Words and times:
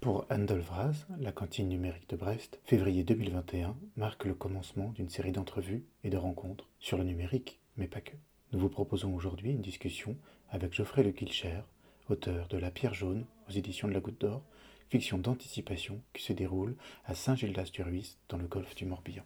Pour 0.00 0.24
Anne 0.30 0.46
Dolvraz, 0.46 1.04
la 1.18 1.30
cantine 1.30 1.68
numérique 1.68 2.08
de 2.08 2.16
Brest, 2.16 2.58
février 2.64 3.04
2021 3.04 3.76
marque 3.96 4.24
le 4.24 4.32
commencement 4.32 4.92
d'une 4.92 5.10
série 5.10 5.30
d'entrevues 5.30 5.84
et 6.04 6.08
de 6.08 6.16
rencontres 6.16 6.70
sur 6.78 6.96
le 6.96 7.04
numérique, 7.04 7.60
mais 7.76 7.86
pas 7.86 8.00
que. 8.00 8.16
Nous 8.52 8.60
vous 8.60 8.70
proposons 8.70 9.14
aujourd'hui 9.14 9.50
une 9.50 9.60
discussion 9.60 10.16
avec 10.48 10.72
Geoffrey 10.72 11.02
Le 11.02 11.12
Kilcher, 11.12 11.60
auteur 12.08 12.48
de 12.48 12.56
La 12.56 12.70
Pierre 12.70 12.94
jaune 12.94 13.26
aux 13.46 13.52
éditions 13.52 13.88
de 13.88 13.92
la 13.92 14.00
Goutte 14.00 14.22
d'Or, 14.22 14.42
fiction 14.88 15.18
d'anticipation 15.18 16.00
qui 16.14 16.22
se 16.22 16.32
déroule 16.32 16.76
à 17.04 17.14
Saint-Gildas-du-Ruisse 17.14 18.16
dans 18.30 18.38
le 18.38 18.46
golfe 18.48 18.74
du 18.74 18.86
Morbihan. 18.86 19.24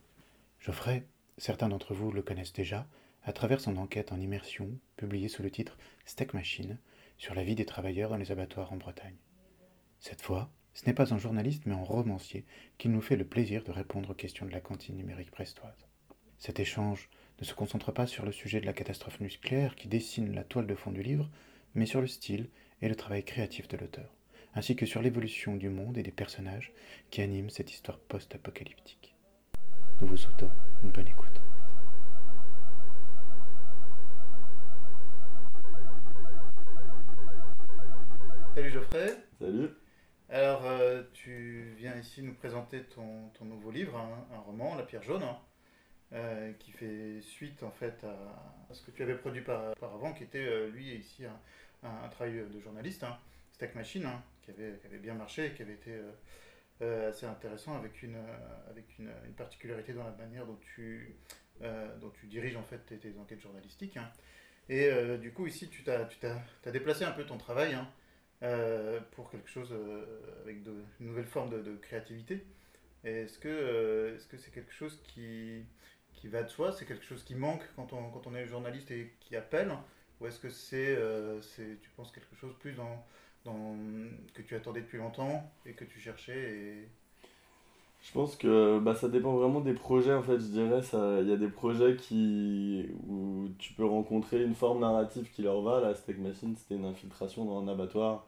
Geoffrey, 0.58 1.06
certains 1.38 1.68
d'entre 1.68 1.94
vous 1.94 2.10
le 2.10 2.22
connaissent 2.22 2.52
déjà 2.52 2.88
à 3.22 3.32
travers 3.32 3.60
son 3.60 3.76
enquête 3.76 4.10
en 4.10 4.18
immersion 4.18 4.68
publiée 4.96 5.28
sous 5.28 5.44
le 5.44 5.52
titre 5.52 5.78
Steak 6.04 6.34
Machine 6.34 6.78
sur 7.16 7.36
la 7.36 7.44
vie 7.44 7.54
des 7.54 7.64
travailleurs 7.64 8.10
dans 8.10 8.16
les 8.16 8.32
abattoirs 8.32 8.72
en 8.72 8.76
Bretagne. 8.76 9.14
Cette 10.00 10.20
fois, 10.20 10.50
ce 10.74 10.86
n'est 10.86 10.92
pas 10.92 11.14
un 11.14 11.18
journaliste 11.18 11.66
mais 11.66 11.74
un 11.74 11.82
romancier 11.82 12.44
qui 12.78 12.88
nous 12.88 13.00
fait 13.00 13.16
le 13.16 13.24
plaisir 13.24 13.62
de 13.64 13.70
répondre 13.70 14.10
aux 14.10 14.14
questions 14.14 14.44
de 14.44 14.50
la 14.52 14.60
cantine 14.60 14.96
numérique 14.96 15.30
brestoise. 15.30 15.86
Cet 16.38 16.60
échange 16.60 17.08
ne 17.40 17.44
se 17.44 17.54
concentre 17.54 17.92
pas 17.92 18.06
sur 18.06 18.26
le 18.26 18.32
sujet 18.32 18.60
de 18.60 18.66
la 18.66 18.72
catastrophe 18.72 19.20
nucléaire 19.20 19.76
qui 19.76 19.88
dessine 19.88 20.34
la 20.34 20.44
toile 20.44 20.66
de 20.66 20.74
fond 20.74 20.90
du 20.90 21.02
livre, 21.02 21.30
mais 21.74 21.86
sur 21.86 22.00
le 22.00 22.06
style 22.06 22.48
et 22.82 22.88
le 22.88 22.96
travail 22.96 23.24
créatif 23.24 23.68
de 23.68 23.76
l'auteur, 23.76 24.12
ainsi 24.54 24.76
que 24.76 24.86
sur 24.86 25.00
l'évolution 25.00 25.56
du 25.56 25.70
monde 25.70 25.96
et 25.96 26.02
des 26.02 26.10
personnages 26.10 26.72
qui 27.10 27.22
animent 27.22 27.50
cette 27.50 27.72
histoire 27.72 27.98
post-apocalyptique. 27.98 29.14
Nous 30.00 30.08
vous 30.08 30.16
souhaitons 30.16 30.50
une 30.82 30.90
bonne 30.90 31.08
écoute. 31.08 31.40
Salut 38.54 38.70
Geoffrey. 38.70 39.16
Salut. 39.40 39.70
Alors, 40.30 40.64
euh, 40.64 41.02
tu 41.12 41.74
viens 41.76 41.94
ici 41.96 42.22
nous 42.22 42.32
présenter 42.34 42.82
ton, 42.84 43.28
ton 43.34 43.44
nouveau 43.44 43.70
livre, 43.70 43.96
hein, 43.96 44.26
un 44.32 44.38
roman, 44.38 44.74
La 44.74 44.82
Pierre 44.82 45.02
jaune, 45.02 45.22
hein, 45.22 45.38
euh, 46.14 46.52
qui 46.58 46.72
fait 46.72 47.20
suite 47.20 47.62
en 47.62 47.70
fait 47.70 48.02
à, 48.04 48.72
ce 48.72 48.82
que 48.82 48.90
tu 48.90 49.02
avais 49.02 49.16
produit 49.16 49.42
par, 49.42 49.72
auparavant, 49.72 50.14
qui 50.14 50.24
était 50.24 50.46
euh, 50.46 50.70
lui 50.70 50.94
ici 50.94 51.24
un, 51.26 51.88
un, 51.88 52.08
travail 52.08 52.42
de 52.50 52.60
journaliste, 52.60 53.04
hein, 53.04 53.18
Stack 53.52 53.74
Machine, 53.74 54.08
qui, 54.42 54.50
avait, 54.50 54.78
qui, 54.80 54.86
avait, 54.86 54.98
bien 54.98 55.14
marché, 55.14 55.52
qui 55.54 55.62
avait 55.62 55.74
été 55.74 55.92
assez 56.80 57.24
intéressant 57.24 57.76
avec, 57.76 58.02
une, 58.02 58.18
avec 58.68 58.98
une, 58.98 59.10
une, 59.26 59.34
particularité 59.34 59.92
dans 59.92 60.04
la 60.04 60.10
manière 60.10 60.44
dont 60.46 60.58
tu, 60.74 61.14
dont 61.60 62.10
tu 62.10 62.26
diriges 62.26 62.56
en 62.56 62.64
fait 62.64 62.78
tes, 62.78 62.98
tes 62.98 63.16
enquêtes 63.18 63.40
journalistiques. 63.40 63.98
Et 64.68 64.90
du 65.18 65.32
coup, 65.32 65.46
ici, 65.46 65.68
tu 65.68 65.88
as, 65.88 66.70
déplacé 66.72 67.04
un 67.04 67.12
peu 67.12 67.24
ton 67.24 67.38
travail. 67.38 67.78
Euh, 68.42 69.00
pour 69.12 69.30
quelque 69.30 69.48
chose 69.48 69.70
euh, 69.72 70.04
avec 70.42 70.62
de, 70.62 70.74
une 71.00 71.06
nouvelle 71.06 71.26
forme 71.26 71.62
de, 71.62 71.76
créativité. 71.76 72.44
Est-ce 73.04 73.38
que 73.38 73.48
euh, 73.48 74.16
est-ce 74.16 74.26
que 74.26 74.36
c'est 74.36 74.50
quelque 74.50 74.72
chose 74.72 75.00
qui, 75.04 75.64
qui 76.12 76.28
va 76.28 76.42
de 76.42 76.48
soi? 76.48 76.72
C'est 76.72 76.84
quelque 76.84 77.04
chose 77.04 77.22
qui 77.22 77.34
manque 77.34 77.62
quand 77.76 77.92
on, 77.92 78.10
quand 78.10 78.26
on 78.26 78.34
est 78.34 78.46
journaliste 78.46 78.90
et 78.90 79.14
qui 79.20 79.36
appelle? 79.36 79.72
Ou 80.20 80.26
est-ce 80.26 80.40
que 80.40 80.50
c'est, 80.50 80.96
c'est 81.42 81.80
tu 81.80 81.90
penses, 81.90 82.12
quelque 82.12 82.36
chose 82.36 82.54
plus 82.60 82.72
dans, 82.72 83.04
dans, 83.44 83.76
que 84.32 84.42
tu 84.42 84.54
attendais 84.54 84.80
depuis 84.80 84.98
longtemps 84.98 85.52
et 85.66 85.72
que 85.72 85.84
tu 85.84 85.98
cherchais. 85.98 86.88
Je 88.04 88.12
pense 88.12 88.36
que 88.36 88.78
bah, 88.78 88.94
ça 88.94 89.08
dépend 89.08 89.32
vraiment 89.32 89.60
des 89.60 89.72
projets 89.72 90.12
en 90.14 90.22
fait, 90.22 90.38
je 90.38 90.46
dirais. 90.46 90.80
Il 91.22 91.28
y 91.28 91.32
a 91.32 91.36
des 91.36 91.48
projets 91.48 91.96
qui, 91.96 92.86
où 93.08 93.48
tu 93.58 93.72
peux 93.72 93.84
rencontrer 93.84 94.42
une 94.44 94.54
forme 94.54 94.80
narrative 94.80 95.30
qui 95.34 95.42
leur 95.42 95.62
va. 95.62 95.80
La 95.80 95.94
Steak 95.94 96.18
Machine, 96.18 96.54
c'était 96.56 96.76
une 96.76 96.84
infiltration 96.84 97.44
dans 97.44 97.60
un 97.62 97.68
abattoir 97.68 98.26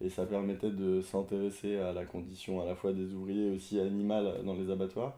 et 0.00 0.10
ça 0.10 0.26
permettait 0.26 0.70
de 0.70 1.00
s'intéresser 1.02 1.78
à 1.78 1.92
la 1.92 2.04
condition 2.04 2.60
à 2.62 2.66
la 2.66 2.74
fois 2.76 2.92
des 2.92 3.12
ouvriers 3.14 3.48
et 3.48 3.56
aussi 3.56 3.80
animale 3.80 4.42
dans 4.44 4.54
les 4.54 4.70
abattoirs. 4.70 5.14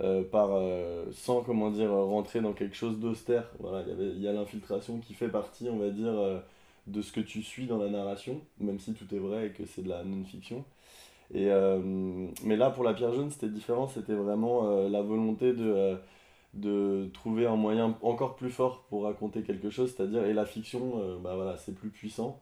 Euh, 0.00 0.22
par, 0.24 0.50
euh, 0.52 1.04
sans 1.12 1.42
comment 1.42 1.70
dire, 1.70 1.90
rentrer 1.92 2.40
dans 2.40 2.52
quelque 2.54 2.76
chose 2.76 2.98
d'austère. 3.00 3.50
Voilà, 3.58 3.84
il 3.88 4.20
y 4.20 4.28
a 4.28 4.32
l'infiltration 4.32 4.98
qui 5.00 5.14
fait 5.14 5.28
partie, 5.28 5.68
on 5.68 5.78
va 5.78 5.90
dire, 5.90 6.12
euh, 6.12 6.40
de 6.86 7.02
ce 7.02 7.12
que 7.12 7.20
tu 7.20 7.42
suis 7.42 7.66
dans 7.66 7.78
la 7.78 7.88
narration, 7.90 8.40
même 8.60 8.78
si 8.78 8.94
tout 8.94 9.12
est 9.14 9.18
vrai 9.18 9.48
et 9.48 9.50
que 9.50 9.66
c'est 9.66 9.82
de 9.82 9.88
la 9.88 10.02
non-fiction. 10.04 10.64
Et, 11.34 11.48
mais 12.44 12.56
là, 12.56 12.70
pour 12.70 12.84
La 12.84 12.92
Pierre 12.94 13.12
Jaune, 13.12 13.30
c'était 13.30 13.48
différent, 13.48 13.86
c'était 13.88 14.14
vraiment 14.14 14.88
la 14.88 15.02
volonté 15.02 15.52
de, 15.52 15.96
de 16.54 17.08
trouver 17.12 17.46
un 17.46 17.56
moyen 17.56 17.96
encore 18.02 18.36
plus 18.36 18.50
fort 18.50 18.84
pour 18.88 19.04
raconter 19.04 19.42
quelque 19.42 19.70
chose, 19.70 19.94
c'est-à-dire, 19.94 20.24
et 20.24 20.32
la 20.32 20.44
fiction, 20.44 21.18
bah 21.22 21.36
voilà, 21.36 21.56
c'est 21.56 21.74
plus 21.74 21.90
puissant. 21.90 22.40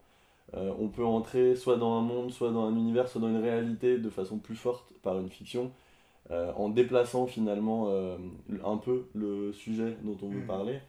Euh, 0.55 0.73
on 0.79 0.87
peut 0.87 1.05
entrer 1.05 1.55
soit 1.55 1.77
dans 1.77 1.93
un 1.97 2.01
monde, 2.01 2.31
soit 2.31 2.51
dans 2.51 2.65
un 2.65 2.75
univers, 2.75 3.07
soit 3.07 3.21
dans 3.21 3.29
une 3.29 3.41
réalité 3.41 3.97
de 3.97 4.09
façon 4.09 4.37
plus 4.39 4.55
forte 4.55 4.93
par 5.03 5.19
une 5.19 5.29
fiction, 5.29 5.71
euh, 6.31 6.51
en 6.55 6.69
déplaçant 6.69 7.27
finalement 7.27 7.87
euh, 7.89 8.17
un 8.63 8.77
peu 8.77 9.07
le 9.13 9.53
sujet 9.53 9.97
dont 10.03 10.17
on 10.23 10.29
veut 10.29 10.41
mm. 10.41 10.47
parler. 10.47 10.79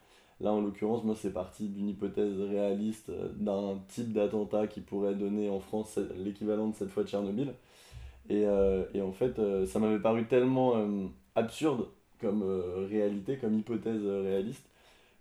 Là, 0.40 0.52
en 0.52 0.62
l'occurrence, 0.62 1.04
moi, 1.04 1.14
c'est 1.14 1.32
parti 1.32 1.68
d'une 1.68 1.88
hypothèse 1.90 2.40
réaliste 2.40 3.10
d'un 3.36 3.78
type 3.88 4.12
d'attentat 4.14 4.66
qui 4.66 4.80
pourrait 4.80 5.14
donner 5.14 5.50
en 5.50 5.60
France 5.60 5.98
l'équivalent 6.16 6.68
de 6.68 6.74
cette 6.74 6.88
fois 6.88 7.02
de 7.02 7.08
Tchernobyl. 7.08 7.52
Et, 8.30 8.46
et 8.94 9.02
en 9.02 9.12
fait, 9.12 9.40
ça 9.66 9.78
m'avait 9.78 9.98
paru 9.98 10.26
tellement 10.26 10.74
absurde 11.34 11.88
comme 12.20 12.42
réalité, 12.88 13.36
comme 13.36 13.58
hypothèse 13.58 14.06
réaliste, 14.06 14.64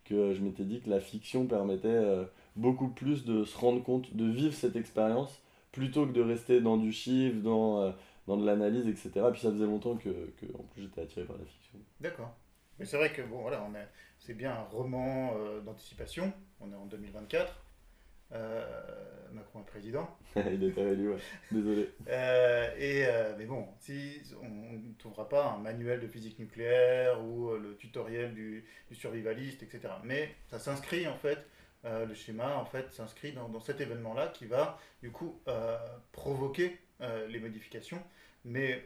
que 0.05 0.33
je 0.33 0.41
m'étais 0.41 0.63
dit 0.63 0.79
que 0.79 0.89
la 0.89 0.99
fiction 0.99 1.45
permettait 1.47 2.27
beaucoup 2.55 2.89
plus 2.89 3.25
de 3.25 3.43
se 3.43 3.57
rendre 3.57 3.83
compte, 3.83 4.15
de 4.15 4.25
vivre 4.25 4.53
cette 4.53 4.75
expérience, 4.75 5.41
plutôt 5.71 6.05
que 6.05 6.11
de 6.11 6.21
rester 6.21 6.61
dans 6.61 6.77
du 6.77 6.91
chiffre, 6.91 7.37
dans, 7.41 7.81
euh, 7.81 7.91
dans 8.27 8.37
de 8.37 8.45
l'analyse, 8.45 8.87
etc. 8.87 9.25
Puis 9.31 9.41
ça 9.41 9.51
faisait 9.51 9.65
longtemps 9.65 9.95
que, 9.95 10.09
que 10.09 10.45
en 10.57 10.63
plus 10.73 10.83
j'étais 10.83 11.01
attiré 11.01 11.25
par 11.25 11.37
la 11.37 11.45
fiction. 11.45 11.79
D'accord. 11.99 12.35
Mais 12.77 12.85
c'est 12.85 12.97
vrai 12.97 13.11
que 13.11 13.21
bon, 13.21 13.41
voilà, 13.41 13.63
on 13.63 13.73
c'est 14.19 14.33
bien 14.33 14.51
un 14.51 14.63
roman 14.63 15.33
euh, 15.37 15.61
d'anticipation. 15.61 16.31
On 16.59 16.71
est 16.71 16.75
en 16.75 16.85
2024. 16.85 17.53
Euh, 18.31 18.63
Macron 19.31 19.61
est 19.61 19.65
président. 19.65 20.17
Il 20.35 20.63
est 20.63 20.73
réélu, 20.73 21.09
ouais. 21.09 21.19
Désolé. 21.51 21.89
et, 22.77 23.05
mais 23.37 23.45
bon, 23.45 23.67
si 23.79 24.21
on 24.41 24.73
ne 24.73 24.93
trouvera 24.97 25.29
pas 25.29 25.51
un 25.51 25.57
manuel 25.57 25.99
de 25.99 26.07
physique 26.07 26.39
nucléaire 26.39 27.23
ou 27.23 27.51
le 27.51 27.75
tutoriel 27.77 28.33
du, 28.33 28.65
du 28.89 28.95
survivaliste, 28.95 29.63
etc. 29.63 29.93
Mais 30.03 30.35
ça 30.47 30.59
s'inscrit 30.59 31.07
en 31.07 31.17
fait 31.17 31.39
euh, 31.85 32.05
le 32.05 32.13
schéma 32.13 32.57
en 32.57 32.65
fait 32.65 32.91
s'inscrit 32.91 33.31
dans, 33.31 33.47
dans, 33.47 33.61
cet 33.61 33.79
événement-là 33.79 34.27
qui 34.27 34.45
va 34.45 34.77
du 35.01 35.11
coup 35.11 35.39
euh, 35.47 35.77
provoquer 36.11 36.77
euh, 36.99 37.25
les 37.27 37.39
modifications, 37.39 38.03
mais 38.43 38.85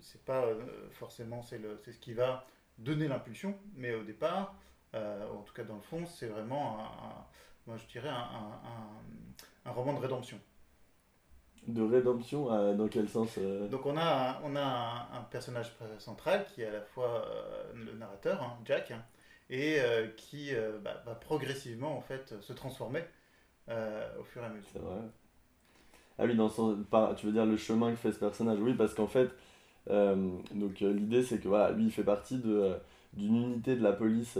c'est 0.00 0.24
pas 0.24 0.46
forcément 0.92 1.42
c'est 1.42 1.60
ce 1.60 1.98
qui 1.98 2.14
va 2.14 2.46
donner 2.78 3.08
l'impulsion, 3.08 3.58
mais 3.74 3.94
au 3.94 4.04
départ, 4.04 4.54
en 4.94 5.42
tout 5.44 5.54
cas 5.54 5.64
dans 5.64 5.76
le 5.76 5.82
fond, 5.82 6.06
c'est 6.06 6.26
vraiment 6.26 6.80
un, 6.80 7.26
moi 7.66 7.76
je 7.76 7.86
dirais 7.86 8.08
un, 8.08 8.14
un, 8.14 9.70
un, 9.70 9.72
roman 9.72 9.94
de 9.94 10.00
rédemption. 10.00 10.38
De 11.66 11.82
rédemption, 11.82 12.74
dans 12.74 12.88
quel 12.88 13.08
sens 13.08 13.38
Donc 13.70 13.86
on 13.86 13.96
a, 13.96 14.40
on 14.44 14.54
a 14.54 15.08
un, 15.12 15.22
personnage 15.30 15.72
central 15.98 16.46
qui 16.46 16.62
est 16.62 16.66
à 16.66 16.72
la 16.72 16.80
fois 16.80 17.26
le 17.74 17.92
narrateur, 17.94 18.40
hein, 18.40 18.56
Jack, 18.64 18.92
et 19.50 19.76
euh, 19.78 20.06
qui 20.16 20.54
euh, 20.54 20.78
bah, 20.82 21.02
va 21.06 21.14
progressivement 21.14 21.96
en 21.96 22.00
fait 22.00 22.34
se 22.40 22.52
transformer 22.52 23.02
euh, 23.68 24.08
au 24.20 24.24
fur 24.24 24.42
et 24.42 24.46
à 24.46 24.48
mesure. 24.48 24.68
C'est 24.72 24.78
vrai. 24.78 25.00
Ah 26.18 26.24
oui, 26.24 26.34
dans 26.34 26.48
son, 26.48 26.84
tu 27.16 27.26
veux 27.26 27.32
dire 27.32 27.44
le 27.44 27.56
chemin 27.56 27.90
que 27.90 27.96
fait 27.96 28.12
ce 28.12 28.18
personnage 28.18 28.58
Oui, 28.60 28.74
parce 28.74 28.94
qu'en 28.94 29.06
fait, 29.06 29.30
donc 29.86 30.80
l'idée 30.80 31.22
c'est 31.22 31.38
que 31.38 31.48
voilà, 31.48 31.72
lui 31.72 31.84
il 31.84 31.92
fait 31.92 32.04
partie 32.04 32.38
de, 32.38 32.74
d'une 33.12 33.36
unité 33.36 33.76
de 33.76 33.82
la 33.82 33.92
police 33.92 34.38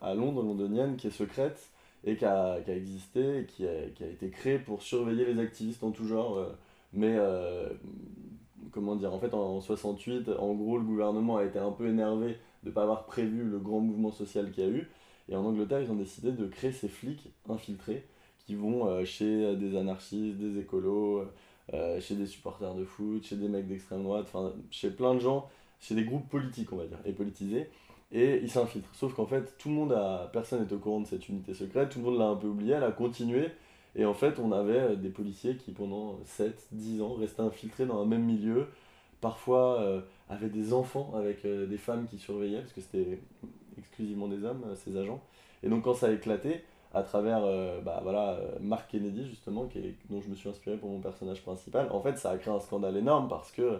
à 0.00 0.14
Londres, 0.14 0.42
londonienne, 0.42 0.96
qui 0.96 1.08
est 1.08 1.10
secrète 1.10 1.68
et 2.04 2.16
qui 2.16 2.24
a, 2.24 2.58
existé 2.68 3.46
qui 3.48 3.66
a, 3.66 4.06
été 4.06 4.30
créée 4.30 4.58
pour 4.58 4.82
surveiller 4.82 5.24
les 5.24 5.40
activistes 5.40 5.84
en 5.84 5.90
tout 5.90 6.06
genre. 6.06 6.38
mais 6.92 7.16
comment 8.72 8.96
dire, 8.96 9.12
en 9.12 9.18
fait 9.18 9.34
en, 9.34 9.56
en 9.56 9.60
68, 9.60 10.30
en 10.38 10.54
gros 10.54 10.78
le 10.78 10.84
gouvernement 10.84 11.36
a 11.36 11.44
été 11.44 11.58
un 11.58 11.72
peu 11.72 11.86
énervé 11.88 12.38
de 12.62 12.68
ne 12.68 12.74
pas 12.74 12.82
avoir 12.82 13.06
prévu 13.06 13.44
le 13.44 13.58
grand 13.58 13.80
mouvement 13.80 14.10
social 14.10 14.50
qu'il 14.50 14.64
y 14.64 14.66
a 14.66 14.70
eu. 14.70 14.88
Et 15.28 15.36
en 15.36 15.44
Angleterre, 15.44 15.80
ils 15.80 15.90
ont 15.90 15.96
décidé 15.96 16.32
de 16.32 16.46
créer 16.46 16.72
ces 16.72 16.88
flics 16.88 17.30
infiltrés 17.48 18.04
qui 18.46 18.54
vont 18.54 18.86
euh, 18.86 19.04
chez 19.04 19.56
des 19.56 19.76
anarchistes, 19.76 20.38
des 20.38 20.58
écolos, 20.60 21.24
euh, 21.74 22.00
chez 22.00 22.16
des 22.16 22.26
supporters 22.26 22.74
de 22.74 22.84
foot, 22.84 23.24
chez 23.24 23.36
des 23.36 23.48
mecs 23.48 23.66
d'extrême 23.66 24.02
droite, 24.02 24.26
enfin 24.28 24.52
chez 24.70 24.90
plein 24.90 25.14
de 25.14 25.20
gens, 25.20 25.48
chez 25.80 25.94
des 25.94 26.04
groupes 26.04 26.28
politiques, 26.28 26.72
on 26.72 26.76
va 26.76 26.86
dire, 26.86 26.98
et 27.04 27.12
politisés. 27.12 27.70
Et 28.12 28.40
ils 28.42 28.50
s'infiltrent. 28.50 28.94
Sauf 28.94 29.14
qu'en 29.14 29.26
fait, 29.26 29.56
tout 29.58 29.70
le 29.70 29.74
monde 29.74 29.92
a. 29.92 30.28
Personne 30.32 30.64
n'est 30.64 30.72
au 30.72 30.78
courant 30.78 31.00
de 31.00 31.06
cette 31.06 31.28
unité 31.28 31.54
secrète, 31.54 31.88
tout 31.88 31.98
le 31.98 32.04
monde 32.04 32.18
l'a 32.18 32.26
un 32.26 32.36
peu 32.36 32.46
oublié, 32.46 32.74
elle 32.74 32.84
a 32.84 32.92
continué. 32.92 33.48
Et 33.94 34.04
en 34.04 34.14
fait, 34.14 34.38
on 34.38 34.52
avait 34.52 34.96
des 34.96 35.10
policiers 35.10 35.56
qui, 35.56 35.72
pendant 35.72 36.18
7, 36.24 36.68
10 36.72 37.02
ans, 37.02 37.14
restaient 37.14 37.42
infiltrés 37.42 37.86
dans 37.86 38.00
un 38.00 38.06
même 38.06 38.24
milieu, 38.24 38.68
parfois 39.20 39.80
euh, 39.80 40.00
avec 40.30 40.52
des 40.52 40.72
enfants, 40.72 41.12
avec 41.14 41.44
euh, 41.44 41.66
des 41.66 41.76
femmes 41.76 42.06
qui 42.06 42.18
surveillaient, 42.18 42.60
parce 42.60 42.72
que 42.72 42.80
c'était 42.80 43.18
exclusivement 43.78 44.28
des 44.28 44.44
hommes, 44.44 44.62
euh, 44.66 44.74
ces 44.74 44.96
agents. 44.96 45.20
Et 45.62 45.68
donc 45.68 45.84
quand 45.84 45.94
ça 45.94 46.06
a 46.06 46.10
éclaté, 46.10 46.64
à 46.94 47.02
travers 47.02 47.40
bah, 47.82 48.00
voilà, 48.02 48.38
Mark 48.60 48.90
Kennedy, 48.90 49.26
justement, 49.26 49.64
qui 49.64 49.94
dont 50.10 50.20
je 50.20 50.28
me 50.28 50.34
suis 50.34 50.50
inspiré 50.50 50.76
pour 50.76 50.90
mon 50.90 51.00
personnage 51.00 51.40
principal. 51.40 51.88
En 51.90 52.02
fait, 52.02 52.18
ça 52.18 52.30
a 52.30 52.36
créé 52.36 52.52
un 52.52 52.60
scandale 52.60 52.98
énorme 52.98 53.28
parce 53.28 53.50
que 53.50 53.78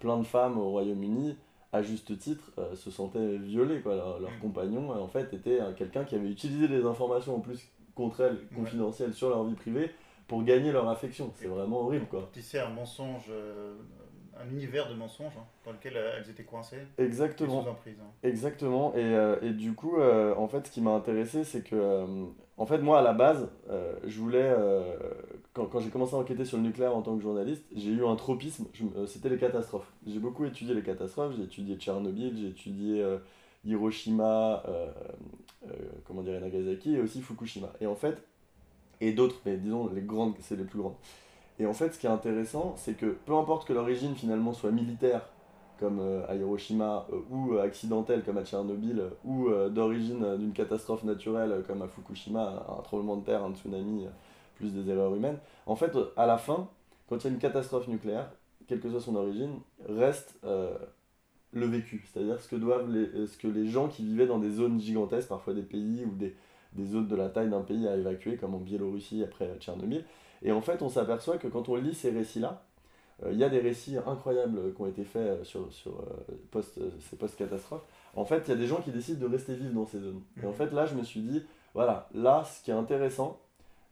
plein 0.00 0.18
de 0.18 0.24
femmes 0.24 0.58
au 0.58 0.70
Royaume-Uni, 0.70 1.36
à 1.76 1.82
juste 1.82 2.18
titre, 2.18 2.52
se 2.74 2.90
sentaient 2.90 3.38
violées. 3.38 3.80
Quoi. 3.80 3.94
Leur, 3.94 4.20
leur 4.20 4.30
mm. 4.30 4.40
compagnon, 4.40 4.90
en 4.90 5.08
fait, 5.08 5.32
était 5.32 5.60
quelqu'un 5.76 6.04
qui 6.04 6.14
avait 6.14 6.28
utilisé 6.28 6.68
des 6.68 6.84
informations 6.84 7.36
en 7.36 7.40
plus 7.40 7.68
contre 7.94 8.20
elles, 8.20 8.38
confidentielles, 8.54 9.14
sur 9.14 9.30
leur 9.30 9.44
vie 9.44 9.54
privée, 9.54 9.90
pour 10.28 10.42
gagner 10.42 10.72
leur 10.72 10.88
affection. 10.88 11.32
C'est 11.36 11.46
vraiment 11.46 11.82
horrible, 11.82 12.06
quoi. 12.06 12.28
C'est 12.40 12.58
un 12.58 12.70
mensonge 12.70 13.30
un 14.40 14.50
univers 14.50 14.88
de 14.88 14.94
mensonges 14.94 15.36
hein, 15.38 15.44
dans 15.64 15.72
lequel 15.72 15.96
euh, 15.96 16.16
elles 16.16 16.30
étaient 16.30 16.44
coincées. 16.44 16.80
Exactement. 16.98 17.64
Exactement. 18.22 18.94
Et, 18.94 19.02
euh, 19.02 19.36
et, 19.42 19.50
du 19.50 19.74
coup, 19.74 19.98
euh, 19.98 20.34
en 20.36 20.48
fait, 20.48 20.66
ce 20.66 20.70
qui 20.70 20.80
m'a 20.80 20.92
intéressé, 20.92 21.44
c'est 21.44 21.62
que, 21.62 22.06
en 22.56 22.66
fait, 22.66 22.78
moi, 22.78 23.00
à 23.00 23.02
la 23.02 23.12
base, 23.12 23.48
je 24.04 24.18
voulais, 24.18 24.54
quand, 25.56 25.66
quand 25.66 25.80
j'ai 25.80 25.88
commencé 25.88 26.14
à 26.14 26.18
enquêter 26.18 26.44
sur 26.44 26.58
le 26.58 26.62
nucléaire 26.62 26.94
en 26.94 27.02
tant 27.02 27.16
que 27.16 27.22
journaliste, 27.22 27.64
j'ai 27.74 27.90
eu 27.90 28.04
un 28.04 28.14
tropisme, 28.14 28.66
c'était 29.06 29.30
les 29.30 29.38
catastrophes. 29.38 29.90
J'ai 30.06 30.18
beaucoup 30.18 30.44
étudié 30.44 30.74
les 30.74 30.82
catastrophes, 30.82 31.34
j'ai 31.36 31.44
étudié 31.44 31.76
Tchernobyl, 31.76 32.36
j'ai 32.36 32.48
étudié 32.48 33.04
Hiroshima, 33.64 34.62
comment 36.04 36.22
dire, 36.22 36.40
Nagasaki, 36.40 36.96
et 36.96 37.00
aussi 37.00 37.22
Fukushima. 37.22 37.72
Et 37.80 37.86
en 37.86 37.96
fait, 37.96 38.22
et 39.00 39.12
d'autres, 39.12 39.36
mais 39.46 39.56
disons, 39.56 39.88
les 39.92 40.02
grandes, 40.02 40.34
c'est 40.40 40.56
les 40.56 40.64
plus 40.64 40.78
grandes. 40.78 40.96
Et 41.58 41.66
en 41.66 41.72
fait, 41.72 41.94
ce 41.94 41.98
qui 41.98 42.06
est 42.06 42.10
intéressant, 42.10 42.74
c'est 42.76 42.94
que 42.94 43.06
peu 43.06 43.34
importe 43.34 43.66
que 43.66 43.72
l'origine 43.72 44.14
finalement 44.14 44.52
soit 44.52 44.70
militaire, 44.70 45.22
comme 45.78 46.00
euh, 46.00 46.26
à 46.28 46.34
Hiroshima, 46.34 47.06
euh, 47.12 47.20
ou 47.30 47.54
euh, 47.54 47.62
accidentelle, 47.62 48.22
comme 48.24 48.38
à 48.38 48.44
Tchernobyl, 48.44 49.02
ou 49.24 49.48
d'origine 49.70 50.36
d'une 50.36 50.52
catastrophe 50.52 51.04
naturelle, 51.04 51.62
comme 51.66 51.82
à 51.82 51.88
Fukushima, 51.88 52.66
un 52.78 52.82
tremblement 52.82 53.16
de 53.16 53.24
terre, 53.24 53.44
un 53.44 53.54
tsunami, 53.54 54.06
plus 54.56 54.72
des 54.72 54.90
erreurs 54.90 55.14
humaines, 55.14 55.38
en 55.66 55.76
fait, 55.76 55.92
à 56.16 56.26
la 56.26 56.38
fin, 56.38 56.68
quand 57.08 57.16
il 57.18 57.24
y 57.24 57.26
a 57.28 57.30
une 57.30 57.38
catastrophe 57.38 57.88
nucléaire, 57.88 58.30
quelle 58.66 58.80
que 58.80 58.90
soit 58.90 59.00
son 59.00 59.14
origine, 59.14 59.60
reste 59.88 60.38
le 61.52 61.66
vécu, 61.66 62.04
c'est-à-dire 62.12 62.40
ce 62.40 62.48
que 62.48 62.56
doivent 62.56 62.90
les, 62.90 63.26
ce 63.26 63.38
que 63.38 63.46
les 63.48 63.68
gens 63.68 63.88
qui 63.88 64.04
vivaient 64.04 64.26
dans 64.26 64.38
des 64.38 64.50
zones 64.50 64.80
gigantesques, 64.80 65.28
parfois 65.28 65.54
des 65.54 65.62
pays 65.62 66.04
ou 66.04 66.14
des, 66.14 66.34
des 66.72 66.84
zones 66.84 67.08
de 67.08 67.16
la 67.16 67.28
taille 67.28 67.48
d'un 67.48 67.62
pays 67.62 67.86
à 67.86 67.96
évacuer, 67.96 68.36
comme 68.36 68.54
en 68.54 68.58
Biélorussie 68.58 69.22
après 69.22 69.56
Tchernobyl, 69.60 70.04
et 70.42 70.52
en 70.52 70.60
fait, 70.60 70.82
on 70.82 70.88
s'aperçoit 70.88 71.38
que 71.38 71.48
quand 71.48 71.68
on 71.68 71.76
lit 71.76 71.94
ces 71.94 72.10
récits-là, 72.10 72.62
euh, 73.24 73.32
il 73.32 73.38
y 73.38 73.44
a 73.44 73.48
des 73.48 73.60
récits 73.60 73.96
incroyables 74.06 74.74
qui 74.74 74.82
ont 74.82 74.86
été 74.86 75.04
faits 75.04 75.22
euh, 75.22 75.44
sur, 75.44 75.72
sur 75.72 75.92
euh, 75.92 76.34
post, 76.50 76.78
ces 77.00 77.16
post-catastrophes. 77.16 77.84
En 78.14 78.24
fait, 78.24 78.42
il 78.46 78.50
y 78.50 78.52
a 78.52 78.56
des 78.56 78.66
gens 78.66 78.80
qui 78.80 78.90
décident 78.90 79.26
de 79.26 79.32
rester 79.32 79.54
vivre 79.54 79.72
dans 79.72 79.86
ces 79.86 80.00
zones. 80.00 80.22
Et 80.40 80.46
en 80.46 80.50
mhm. 80.50 80.54
fait, 80.54 80.72
là, 80.72 80.86
je 80.86 80.94
me 80.94 81.02
suis 81.02 81.20
dit, 81.20 81.42
voilà, 81.74 82.08
là, 82.14 82.44
ce 82.44 82.62
qui 82.62 82.70
est 82.70 82.74
intéressant, 82.74 83.40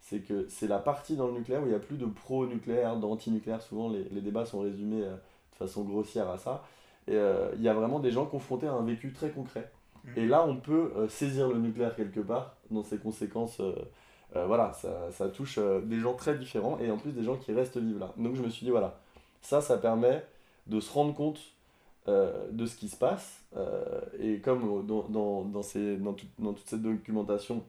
c'est 0.04 0.20
que 0.20 0.46
c'est 0.48 0.68
la 0.68 0.78
partie 0.78 1.16
dans 1.16 1.26
le 1.26 1.34
nucléaire 1.34 1.62
où 1.62 1.66
il 1.66 1.70
n'y 1.70 1.74
a 1.74 1.80
plus 1.80 1.96
de 1.96 2.06
pro-nucléaire, 2.06 2.96
d'anti-nucléaire. 2.96 3.60
Souvent, 3.60 3.88
les, 3.88 4.04
les, 4.12 4.20
débats 4.20 4.46
sont 4.46 4.60
résumés 4.60 5.00
de 5.00 5.56
façon 5.56 5.82
grossière 5.82 6.30
à 6.30 6.38
ça. 6.38 6.62
Et 7.08 7.16
il 7.56 7.62
y 7.62 7.68
a 7.68 7.74
vraiment 7.74 8.00
des 8.00 8.10
gens 8.10 8.26
confrontés 8.26 8.66
à 8.66 8.72
un 8.72 8.82
vécu 8.82 9.12
très 9.12 9.30
concret. 9.30 9.70
Mhm. 10.04 10.12
Et 10.16 10.26
là, 10.26 10.46
on 10.46 10.56
peut 10.56 10.92
saisir 11.08 11.48
le 11.48 11.58
nucléaire 11.58 11.96
quelque 11.96 12.20
part 12.20 12.54
dans 12.70 12.82
ses 12.82 12.98
conséquences 12.98 13.60
euh, 14.36 14.46
voilà, 14.46 14.72
ça, 14.72 15.10
ça 15.12 15.28
touche 15.28 15.58
euh, 15.58 15.80
des 15.80 16.00
gens 16.00 16.14
très 16.14 16.36
différents 16.36 16.78
et 16.80 16.90
en 16.90 16.98
plus 16.98 17.12
des 17.12 17.22
gens 17.22 17.36
qui 17.36 17.52
restent 17.52 17.76
vivre 17.76 18.00
là. 18.00 18.12
Donc 18.16 18.34
je 18.34 18.42
me 18.42 18.48
suis 18.48 18.64
dit, 18.64 18.70
voilà, 18.70 18.98
ça, 19.42 19.60
ça 19.60 19.78
permet 19.78 20.24
de 20.66 20.80
se 20.80 20.92
rendre 20.92 21.14
compte 21.14 21.40
euh, 22.08 22.48
de 22.50 22.66
ce 22.66 22.76
qui 22.76 22.88
se 22.88 22.96
passe. 22.96 23.42
et 24.18 24.40
comme 24.40 24.86
dans, 24.86 25.04
dans, 25.08 25.44
dans, 25.44 25.62
ces, 25.62 25.96
dans, 25.96 26.16
dans, 26.38 26.52
toute 26.52 26.68
cette 26.68 26.82
documentation, 26.82 27.62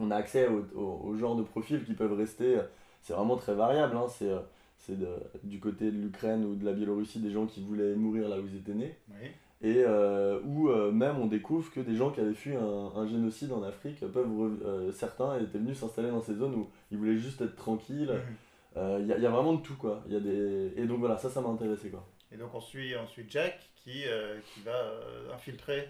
on 0.00 0.10
a 0.10 0.16
accès 0.16 0.48
au, 0.48 0.80
au, 0.80 1.16
genre 1.16 1.36
de 1.36 1.42
profils 1.42 1.84
qui 1.84 1.94
peuvent 1.94 2.14
rester, 2.14 2.58
c'est 3.02 3.12
vraiment 3.12 3.36
très 3.36 3.54
variable. 3.54 3.96
Hein, 3.96 4.06
c'est 4.08 4.30
c'est 4.78 4.96
du 5.44 5.60
côté 5.60 5.92
de 5.92 5.96
l'Ukraine 5.96 6.44
ou 6.44 6.56
de 6.56 6.64
la 6.64 6.72
Biélorussie 6.72 7.20
des 7.20 7.30
gens 7.30 7.46
qui 7.46 7.62
voulaient 7.62 7.94
mourir 7.94 8.28
là 8.28 8.38
où 8.38 8.46
ils 8.46 8.56
étaient 8.56 8.74
nés. 8.74 8.96
Oui 9.10 9.28
et 9.62 9.84
euh, 9.86 10.40
où 10.44 10.68
euh, 10.68 10.90
même 10.90 11.18
on 11.18 11.26
découvre 11.26 11.70
que 11.70 11.80
des 11.80 11.94
gens 11.94 12.10
qui 12.10 12.20
avaient 12.20 12.34
fui 12.34 12.52
un, 12.54 13.06
génocide 13.06 13.52
en 13.52 13.62
Afrique 13.62 14.00
peuvent 14.12 14.60
euh, 14.64 14.90
certains 14.92 15.38
étaient 15.38 15.58
venus 15.58 15.78
s'installer 15.78 16.10
dans 16.10 16.20
ces 16.20 16.34
zones 16.34 16.54
où 16.54 16.70
ils 16.90 16.98
voulaient 16.98 17.16
juste 17.16 17.40
être 17.40 17.54
tranquilles 17.54 18.20
mhm. 18.76 19.00
il 19.00 19.06
y, 19.06 19.20
y, 19.20 19.26
a 19.26 19.30
vraiment 19.30 19.54
de 19.54 19.62
tout 19.62 19.76
quoi 19.76 20.02
y 20.08 20.16
a 20.16 20.20
des 20.20 20.72
et 20.76 20.84
donc 20.86 20.98
voilà 20.98 21.16
ça 21.16 21.30
ça 21.30 21.40
m'a 21.40 21.48
intéressé 21.48 21.90
quoi 21.90 22.04
et 22.32 22.36
donc 22.36 22.52
on 22.54 22.60
suit 22.60 22.96
ensuite 22.96 23.30
Jack 23.30 23.70
qui, 23.76 24.02
qui 24.52 24.60
va 24.62 25.00
infiltrer 25.32 25.88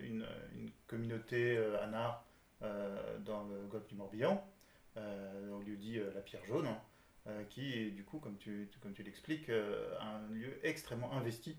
une, 0.00 0.24
une, 0.54 0.70
communauté 0.86 1.58
ANA 1.82 2.22
dans 3.24 3.44
le 3.44 3.66
golfe 3.68 3.86
du 3.88 3.94
Morbihan 3.94 4.46
on 4.96 5.58
lui 5.60 5.76
dit 5.76 5.98
la 6.14 6.20
pierre 6.20 6.44
jaune 6.44 6.66
hein, 6.66 7.32
qui 7.48 7.72
est 7.72 7.90
du 7.90 8.04
coup 8.04 8.18
comme 8.18 8.36
tu, 8.36 8.68
comme 8.80 8.92
tu 8.92 9.02
l'expliques 9.02 9.48
un 9.48 10.26
lieu 10.32 10.58
extrêmement 10.62 11.12
investi 11.12 11.56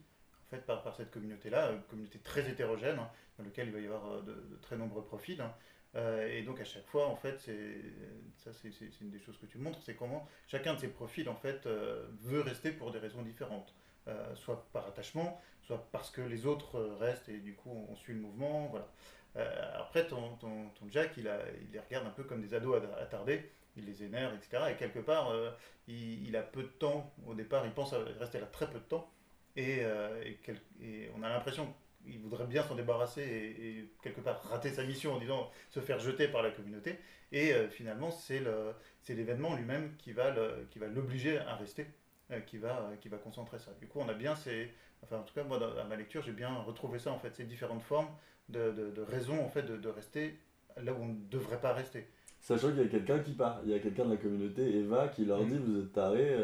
par, 0.62 0.82
par 0.84 0.96
cette 0.96 1.12
communauté-là, 1.12 1.72
une 1.72 1.82
communauté 1.84 2.20
très 2.20 2.50
hétérogène, 2.50 3.00
hein, 3.00 3.10
dans 3.38 3.46
laquelle 3.46 3.68
il 3.68 3.74
va 3.74 3.80
y 3.80 3.86
avoir 3.86 4.12
euh, 4.12 4.22
de, 4.22 4.60
très 4.62 4.78
nombreux 4.78 5.04
profils. 5.04 5.40
Hein. 5.42 5.54
Euh, 5.96 6.28
et 6.28 6.42
donc 6.42 6.60
à 6.60 6.66
chaque 6.66 6.86
fois, 6.88 7.08
en 7.08 7.16
fait, 7.16 7.40
c'est 7.40 7.78
ça, 8.38 8.52
c'est 8.54 9.02
une 9.02 9.12
des 9.12 9.20
choses 9.20 9.38
que 9.38 9.46
tu 9.46 9.58
montres, 9.58 9.80
c'est 9.84 9.96
comment 9.96 10.28
chacun 10.48 10.74
de 10.74 10.80
ces 10.80 10.88
profils, 10.88 11.30
en 11.30 11.36
fait, 11.36 11.66
euh, 11.66 12.08
veut 12.22 12.42
rester 12.42 12.72
pour 12.72 12.92
des 12.92 13.00
raisons 13.00 13.22
différentes, 13.22 13.74
soit 14.36 14.68
par 14.74 14.88
attachement, 14.88 15.40
soit 15.62 15.88
parce 15.92 16.10
que 16.10 16.22
les 16.22 16.46
autres 16.46 16.82
restent 17.00 17.30
et 17.30 17.38
du 17.38 17.56
coup 17.56 17.70
on, 17.90 17.96
suit 17.96 18.14
le 18.14 18.20
mouvement, 18.20 18.68
voilà. 18.68 18.92
Après, 19.36 20.08
ton, 20.08 20.36
ton, 20.36 20.70
ton, 20.70 20.86
Jack, 20.90 21.12
il, 21.18 21.30
les 21.72 21.80
regarde 21.80 22.06
un 22.06 22.12
peu 22.12 22.24
comme 22.24 22.42
des 22.42 22.54
ados 22.54 22.82
attardés, 23.02 23.50
il 23.76 23.86
les 23.86 24.04
énerve, 24.04 24.36
etc. 24.36 24.64
Et 24.72 24.76
quelque 24.76 25.00
part, 25.00 25.32
il, 25.88 26.28
il, 26.28 26.36
a 26.36 26.44
peu 26.44 26.64
de 26.64 26.68
temps. 26.68 27.12
Au 27.26 27.34
départ, 27.34 27.66
il 27.66 27.72
pense 27.72 27.94
rester 27.94 28.40
là 28.40 28.46
très 28.46 28.70
peu 28.70 28.80
de 28.80 28.84
temps. 28.84 29.12
Euh, 29.58 30.24
et, 30.82 31.10
on 31.16 31.24
a 31.24 31.30
l'impression 31.30 31.74
qu'il 32.04 32.20
voudrait 32.20 32.48
bien 32.48 32.64
s'en 32.64 32.76
débarrasser 32.76 33.22
et, 33.22 33.90
quelque 34.02 34.22
part 34.22 34.42
rater 34.44 34.70
sa 34.70 34.84
mission 34.84 35.14
en 35.14 35.20
disant 35.20 35.50
se 35.70 35.80
faire 35.80 36.00
jeter 36.00 36.28
par 36.28 36.42
la 36.42 36.52
communauté. 36.52 37.00
Et 37.32 37.54
euh, 37.54 37.70
finalement, 37.70 38.12
c'est 38.12 38.44
l'événement 39.10 39.56
lui-même 39.56 39.96
qui 39.98 40.12
va 40.14 40.34
l'obliger 40.94 41.40
à 41.40 41.56
rester, 41.56 41.88
euh, 42.32 42.40
qui, 42.42 42.58
va, 42.58 42.92
qui 43.02 43.10
va 43.10 43.18
concentrer 43.18 43.60
ça. 43.60 43.72
Du 43.80 43.88
coup, 43.88 44.00
on 44.00 44.10
a 44.10 44.14
bien 44.14 44.36
ces. 44.36 44.72
Enfin, 45.02 45.18
en 45.18 45.24
tout 45.24 45.34
cas, 45.34 45.44
moi, 45.44 45.60
dans, 45.60 45.86
ma 45.86 45.96
lecture, 45.96 46.24
j'ai 46.24 46.32
bien 46.32 46.54
retrouvé 46.60 46.98
ça, 46.98 47.12
en 47.12 47.20
fait, 47.20 47.36
ces 47.36 47.44
différentes 47.44 47.82
formes 47.84 48.08
de, 48.50 48.72
de, 48.72 49.02
raisons, 49.02 49.44
en 49.44 49.50
fait, 49.50 49.64
de, 49.64 49.78
de, 49.78 49.90
rester 49.90 50.38
là 50.82 50.94
où 50.94 50.98
on 51.02 51.08
ne 51.08 51.30
devrait 51.30 51.62
pas 51.62 51.74
rester. 51.74 52.08
Sachant 52.40 52.70
qu'il 52.70 52.82
y 52.82 52.86
a 52.86 52.88
quelqu'un 52.88 53.20
qui 53.20 53.32
part, 53.32 53.62
il 53.64 53.72
y 53.72 53.74
a 53.74 53.80
quelqu'un 53.80 54.06
de 54.06 54.12
la 54.12 54.18
communauté, 54.18 54.62
Eva, 54.78 55.08
qui 55.08 55.26
leur 55.26 55.44
mm. 55.44 55.48
dit 55.48 55.58
Vous 55.58 55.80
êtes 55.80 55.94
tarés 55.94 56.36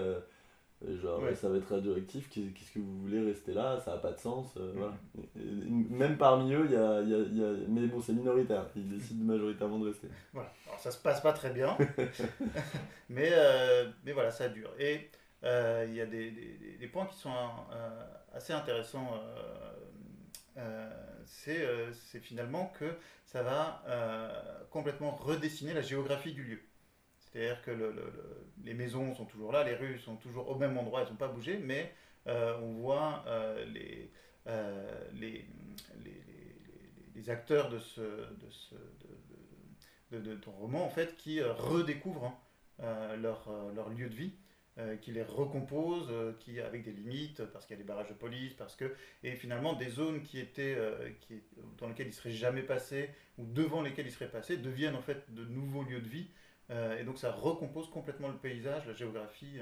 genre, 1.01 1.21
ça 1.35 1.49
va 1.49 1.57
être 1.57 1.69
radioactif, 1.69 2.29
qu'est-ce 2.29 2.71
que 2.71 2.79
vous 2.79 3.01
voulez 3.01 3.21
rester 3.21 3.53
là, 3.53 3.79
ça 3.83 3.91
n'a 3.91 3.97
pas 3.97 4.11
de 4.11 4.19
sens. 4.19 4.55
Euh, 4.57 4.73
voilà. 4.75 4.93
même 5.35 6.17
parmi 6.17 6.53
eux, 6.53 6.65
il 6.65 6.71
y 6.71 6.77
a, 6.77 7.01
y, 7.01 7.13
a, 7.13 7.17
y 7.17 7.43
a, 7.43 7.67
Mais 7.67 7.87
bon, 7.87 8.01
c'est 8.01 8.13
minoritaire, 8.13 8.65
ils 8.75 8.87
décident 8.89 9.25
majoritairement 9.25 9.79
de 9.79 9.87
rester. 9.89 10.07
Voilà, 10.33 10.51
alors 10.67 10.79
ça 10.79 10.91
se 10.91 11.01
passe 11.01 11.21
pas 11.21 11.33
très 11.33 11.51
bien, 11.51 11.77
mais, 13.09 13.29
euh, 13.31 13.89
mais 14.05 14.13
voilà, 14.13 14.31
ça 14.31 14.47
dure. 14.47 14.71
Et 14.79 15.09
euh, 15.43 15.85
il 15.87 15.95
y 15.95 16.01
a 16.01 16.05
des, 16.05 16.31
des, 16.31 16.77
des, 16.79 16.87
points 16.87 17.05
qui 17.05 17.17
sont 17.17 17.33
assez 18.33 18.53
intéressants. 18.53 19.19
C'est 21.25 22.19
finalement 22.19 22.71
que 22.79 22.95
ça 23.25 23.43
va 23.43 23.83
complètement 24.71 25.11
redessiner 25.11 25.73
la 25.73 25.81
géographie 25.81 26.33
du 26.33 26.43
lieu. 26.43 26.61
C'est-à-dire 27.19 27.61
que 27.61 27.71
le, 27.71 27.93
les 28.63 28.73
maisons 28.73 29.13
sont 29.15 29.25
toujours 29.25 29.51
là, 29.51 29.63
les 29.63 29.75
rues 29.75 29.99
sont 29.99 30.15
toujours 30.15 30.49
au 30.49 30.55
même 30.55 30.77
endroit, 30.77 31.01
elles 31.01 31.09
n'ont 31.09 31.15
pas 31.15 31.27
bougé, 31.27 31.57
mais 31.57 31.93
euh, 32.27 32.57
on 32.61 32.73
voit 32.73 33.23
euh, 33.27 33.65
les, 33.65 34.11
euh, 34.47 35.41
acteurs 37.27 37.69
de, 37.69 37.77
ce, 37.79 38.01
ton 40.41 40.51
roman 40.51 40.85
en 40.85 40.89
fait, 40.89 41.15
qui 41.17 41.41
redécouvrent 41.41 42.33
hein, 42.81 43.15
leur, 43.17 43.89
lieu 43.95 44.09
de 44.09 44.15
vie. 44.15 44.33
Qui 45.01 45.11
les 45.11 45.23
recompose, 45.23 46.09
qui 46.39 46.59
avec 46.61 46.83
des 46.83 46.91
limites, 46.91 47.43
parce 47.45 47.65
qu'il 47.65 47.75
y 47.75 47.79
a 47.79 47.81
des 47.81 47.87
barrages 47.87 48.09
de 48.09 48.13
police, 48.13 48.53
parce 48.53 48.75
que 48.75 48.93
et 49.23 49.31
finalement 49.35 49.73
des 49.73 49.89
zones 49.89 50.21
qui 50.21 50.39
étaient 50.39 50.77
qui, 51.21 51.41
dans 51.77 51.87
lesquelles 51.87 52.07
ils 52.07 52.13
seraient 52.13 52.31
jamais 52.31 52.63
passés 52.63 53.09
ou 53.37 53.45
devant 53.45 53.81
lesquelles 53.81 54.07
ils 54.07 54.11
seraient 54.11 54.31
passés 54.31 54.57
deviennent 54.57 54.95
en 54.95 55.01
fait 55.01 55.33
de 55.33 55.43
nouveaux 55.45 55.83
lieux 55.83 56.01
de 56.01 56.07
vie 56.07 56.27
euh, 56.71 56.99
et 56.99 57.03
donc 57.03 57.17
ça 57.17 57.31
recompose 57.31 57.89
complètement 57.89 58.27
le 58.27 58.35
paysage, 58.35 58.85
la 58.85 58.93
géographie. 58.93 59.59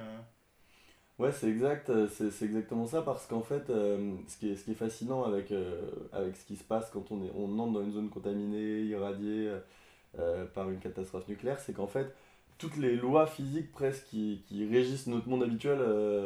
Ouais, 1.20 1.32
c'est 1.32 1.48
exact, 1.50 1.90
euh, 1.90 2.08
c'est 2.08 2.46
exactement 2.46 2.86
ça, 2.86 3.02
parce 3.02 3.26
qu'en 3.26 3.42
fait, 3.42 3.70
euh, 3.70 4.16
ce, 4.28 4.38
qui 4.38 4.52
est, 4.52 4.56
ce 4.56 4.66
qui 4.66 4.72
est 4.72 4.76
fascinant 4.76 5.24
avec, 5.24 5.52
avec 6.12 6.36
ce 6.36 6.46
qui 6.46 6.56
se 6.56 6.64
passe 6.64 6.90
quand 6.92 7.12
on, 7.12 7.24
est, 7.24 7.32
on 7.36 7.58
entre 7.58 7.74
dans 7.74 7.84
une 7.84 7.94
zone 7.94 8.10
contaminée, 8.10 8.82
irradiée 8.82 9.52
par 10.54 10.70
une 10.70 10.80
catastrophe 10.80 11.28
nucléaire, 11.28 11.60
c'est 11.60 11.74
qu'en 11.74 11.88
fait, 11.88 12.08
toutes 12.58 12.78
les 12.78 12.96
lois 12.96 13.28
physiques 13.28 13.72
presque 13.72 14.06
qui, 14.08 14.44
qui 14.48 14.68
régissent 14.68 15.08
notre 15.08 15.30
monde 15.30 15.44
habituel, 15.44 15.80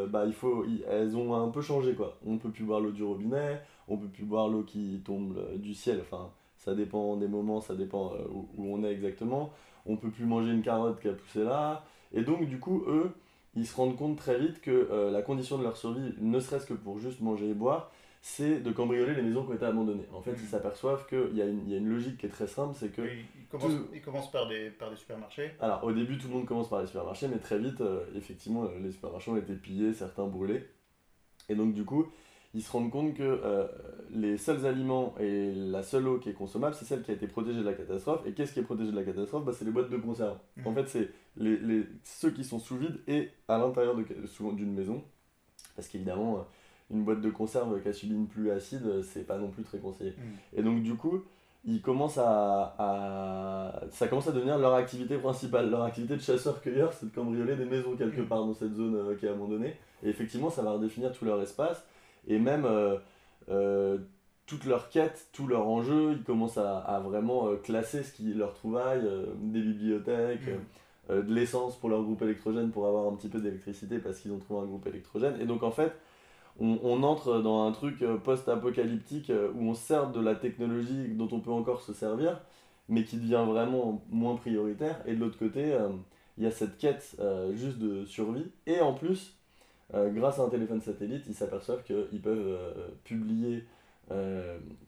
bah, 0.09 0.23
il 0.25 0.33
faut, 0.33 0.65
elles 0.89 1.15
ont 1.15 1.35
un 1.35 1.49
peu 1.49 1.61
changé. 1.61 1.93
Quoi. 1.93 2.17
On 2.25 2.33
ne 2.33 2.37
peut 2.37 2.49
plus 2.49 2.63
boire 2.63 2.79
l'eau 2.79 2.91
du 2.91 3.03
robinet, 3.03 3.61
on 3.87 3.95
ne 3.95 4.01
peut 4.01 4.07
plus 4.07 4.23
boire 4.23 4.47
l'eau 4.47 4.63
qui 4.63 5.01
tombe 5.03 5.37
du 5.57 5.73
ciel, 5.73 5.99
enfin 6.01 6.29
ça 6.57 6.75
dépend 6.75 7.17
des 7.17 7.27
moments, 7.27 7.59
ça 7.59 7.75
dépend 7.75 8.13
où, 8.31 8.47
où, 8.57 8.75
on 8.75 8.83
est 8.83 8.91
exactement. 8.91 9.51
On 9.85 9.97
peut 9.97 10.09
plus 10.09 10.25
manger 10.25 10.51
une 10.51 10.61
carotte 10.61 11.01
qui 11.01 11.07
a 11.07 11.13
poussé 11.13 11.43
là. 11.43 11.83
Et 12.13 12.21
donc, 12.21 12.47
du 12.47 12.59
coup, 12.59 12.83
eux, 12.87 13.11
ils 13.55 13.65
se 13.65 13.75
rendent 13.75 13.97
compte 13.97 14.17
très 14.17 14.39
vite 14.39 14.61
que 14.61 15.09
la 15.11 15.21
condition 15.21 15.57
de 15.57 15.63
leur 15.63 15.75
survie, 15.75 16.13
ne 16.19 16.39
serait-ce 16.39 16.67
que 16.67 16.73
pour 16.73 16.99
juste 16.99 17.19
manger 17.21 17.49
et 17.49 17.53
boire, 17.53 17.91
c'est 18.21 18.59
de 18.59 18.71
cambrioler 18.71 19.15
les 19.15 19.21
maisons 19.23 19.43
qui 19.43 19.51
ont 19.51 19.55
été 19.55 19.65
abandonnées. 19.65 20.07
En 20.13 20.21
fait, 20.21 20.33
ils 20.37 20.43
mm. 20.43 20.49
s'aperçoivent 20.49 21.07
qu'il 21.07 21.35
y 21.35 21.41
a 21.41 21.45
une 21.45 21.89
logique 21.89 22.17
qui 22.17 22.27
est 22.27 22.29
très 22.29 22.47
simple, 22.47 22.75
c'est 22.77 22.89
que... 22.89 23.01
ils, 23.93 24.01
commencent, 24.01 24.31
par, 24.31 24.47
des, 24.47 24.69
par 24.69 24.89
des 24.89 24.95
supermarchés 24.95 25.51
Alors, 25.59 25.83
au 25.83 25.91
début, 25.91 26.17
tout 26.17 26.27
le 26.27 26.33
monde 26.33 26.45
commence 26.45 26.69
par 26.69 26.81
les 26.81 26.87
supermarchés, 26.87 27.27
mais 27.27 27.39
très 27.39 27.59
vite, 27.59 27.81
euh, 27.81 28.05
effectivement, 28.15 28.63
euh, 28.63 28.79
les 28.79 28.91
supermarchés 28.91 29.31
ont 29.31 29.37
été 29.37 29.53
pillés, 29.53 29.93
certains 29.93 30.25
brûlés. 30.25 30.65
Et 31.49 31.55
donc, 31.55 31.73
du 31.73 31.83
coup, 31.83 32.07
ils 32.53 32.61
se 32.61 32.71
rendent 32.71 32.91
compte 32.91 33.13
que 33.13 33.23
euh, 33.23 33.67
les 34.11 34.37
seuls 34.37 34.65
aliments 34.65 35.15
et 35.19 35.53
la 35.53 35.83
seule 35.83 36.07
eau 36.07 36.19
qui 36.19 36.29
est 36.29 36.33
consommable, 36.33 36.75
c'est 36.75 36.85
celle 36.85 37.01
qui 37.01 37.11
a 37.11 37.13
été 37.13 37.27
protégée 37.27 37.59
de 37.59 37.65
la 37.65 37.73
catastrophe. 37.73 38.21
Et 38.25 38.33
qu'est-ce 38.33 38.53
qui 38.53 38.59
est 38.59 38.63
protégé 38.63 38.91
de 38.91 38.95
la 38.95 39.03
catastrophe? 39.03 39.45
Bah, 39.45 39.53
C'est 39.57 39.65
les 39.65 39.71
boîtes 39.71 39.89
de 39.89 39.97
conserve. 39.97 40.37
Mm. 40.57 40.67
En 40.67 40.73
fait, 40.73 40.87
c'est 40.87 41.09
les, 41.37 41.57
les, 41.57 41.85
ceux 42.03 42.31
qui 42.31 42.43
sont 42.43 42.59
sous 42.59 42.77
vide 42.77 42.99
et 43.07 43.29
à 43.47 43.57
l'intérieur 43.57 43.95
d'une 43.95 44.73
maison. 44.73 45.03
Parce 45.75 45.87
qu'évidemment 45.87 46.45
une 46.89 47.05
boîte 47.05 47.21
de 47.21 47.29
conserve 47.29 47.81
qui 47.81 47.87
a 47.87 47.93
subi 47.93 48.13
une 48.13 48.27
pluie 48.27 48.51
acide, 48.51 49.01
c'est 49.01 49.25
pas 49.25 49.37
non 49.37 49.49
plus 49.49 49.63
très 49.63 49.79
conseillé. 49.79 50.11
Mm. 50.11 50.59
Et 50.59 50.63
donc, 50.63 50.83
du 50.83 50.95
coup, 50.95 51.23
ils 51.63 51.81
commencent 51.81 52.17
à, 52.17 53.79
ça 53.91 54.07
commence 54.07 54.27
à 54.27 54.31
devenir 54.31 54.57
leur 54.57 54.73
activité 54.73 55.17
principale. 55.17 55.69
Leur 55.69 55.83
activité 55.83 56.15
de 56.15 56.21
chasseur-cueilleur, 56.21 56.91
c'est 56.93 57.07
de 57.07 57.15
cambrioler 57.15 57.55
des 57.55 57.65
maisons 57.65 57.95
quelque 57.95 58.21
part 58.21 58.45
dans 58.45 58.53
cette 58.53 58.73
zone 58.73 58.95
euh, 58.95 59.15
qui 59.15 59.27
est 59.27 59.29
abandonnée. 59.29 59.75
Et 60.03 60.09
effectivement, 60.09 60.49
ça 60.49 60.63
va 60.63 60.71
redéfinir 60.71 61.11
tout 61.11 61.25
leur 61.25 61.39
espace. 61.41 61.85
Et 62.27 62.39
même 62.39 62.65
euh, 62.65 62.97
euh, 63.49 63.99
toute 64.47 64.65
leur 64.65 64.89
quête, 64.89 65.27
tout 65.33 65.45
leur 65.45 65.67
enjeu, 65.67 66.13
ils 66.13 66.23
commencent 66.23 66.57
à, 66.57 66.99
vraiment 67.05 67.55
classer 67.63 68.01
ce 68.03 68.11
qui 68.11 68.33
leur 68.33 68.53
trouvaille, 68.53 69.07
des 69.37 69.61
bibliothèques. 69.61 70.47
Mm. 71.09 71.21
de 71.21 71.33
l'essence 71.33 71.77
pour 71.77 71.89
leur 71.89 72.03
groupe 72.03 72.21
électrogène 72.21 72.71
pour 72.71 72.87
avoir 72.87 73.11
un 73.11 73.15
petit 73.15 73.27
peu 73.27 73.39
d'électricité 73.39 73.99
parce 73.99 74.19
qu'ils 74.19 74.31
ont 74.31 74.39
trouvé 74.39 74.61
un 74.61 74.65
groupe 74.65 74.87
électrogène. 74.87 75.39
Et 75.39 75.45
donc 75.45 75.63
en 75.63 75.71
fait, 75.71 75.93
on, 76.59 77.03
entre 77.03 77.41
dans 77.41 77.65
un 77.67 77.71
truc 77.71 78.01
euh, 78.01 78.17
post-apocalyptique 78.17 79.29
euh, 79.29 79.51
où 79.55 79.69
on 79.69 79.73
sert 79.73 80.11
de 80.11 80.19
la 80.19 80.35
technologie 80.35 81.07
dont 81.09 81.29
on 81.31 81.39
peut 81.39 81.51
encore 81.51 81.81
se 81.81 81.93
servir, 81.93 82.39
mais 82.89 83.03
qui 83.03 83.17
devient 83.17 83.43
vraiment 83.47 84.03
moins 84.09 84.35
prioritaire. 84.35 85.01
Et 85.05 85.15
de 85.15 85.19
l'autre 85.19 85.39
côté, 85.39 85.73
euh, 85.73 85.89
il 86.37 86.43
y 86.43 86.47
a 86.47 86.51
cette 86.51 86.77
quête 86.77 87.15
juste 87.53 87.77
de 87.77 88.05
survie. 88.05 88.45
Et 88.65 88.79
en 88.79 88.93
plus, 88.93 89.37
grâce 89.93 90.39
à 90.39 90.43
un 90.43 90.49
téléphone 90.49 90.81
satellite, 90.81 91.23
ils 91.27 91.35
s'aperçoivent 91.35 91.83
qu'ils 91.83 92.21
peuvent 92.21 92.57
publier 93.03 93.65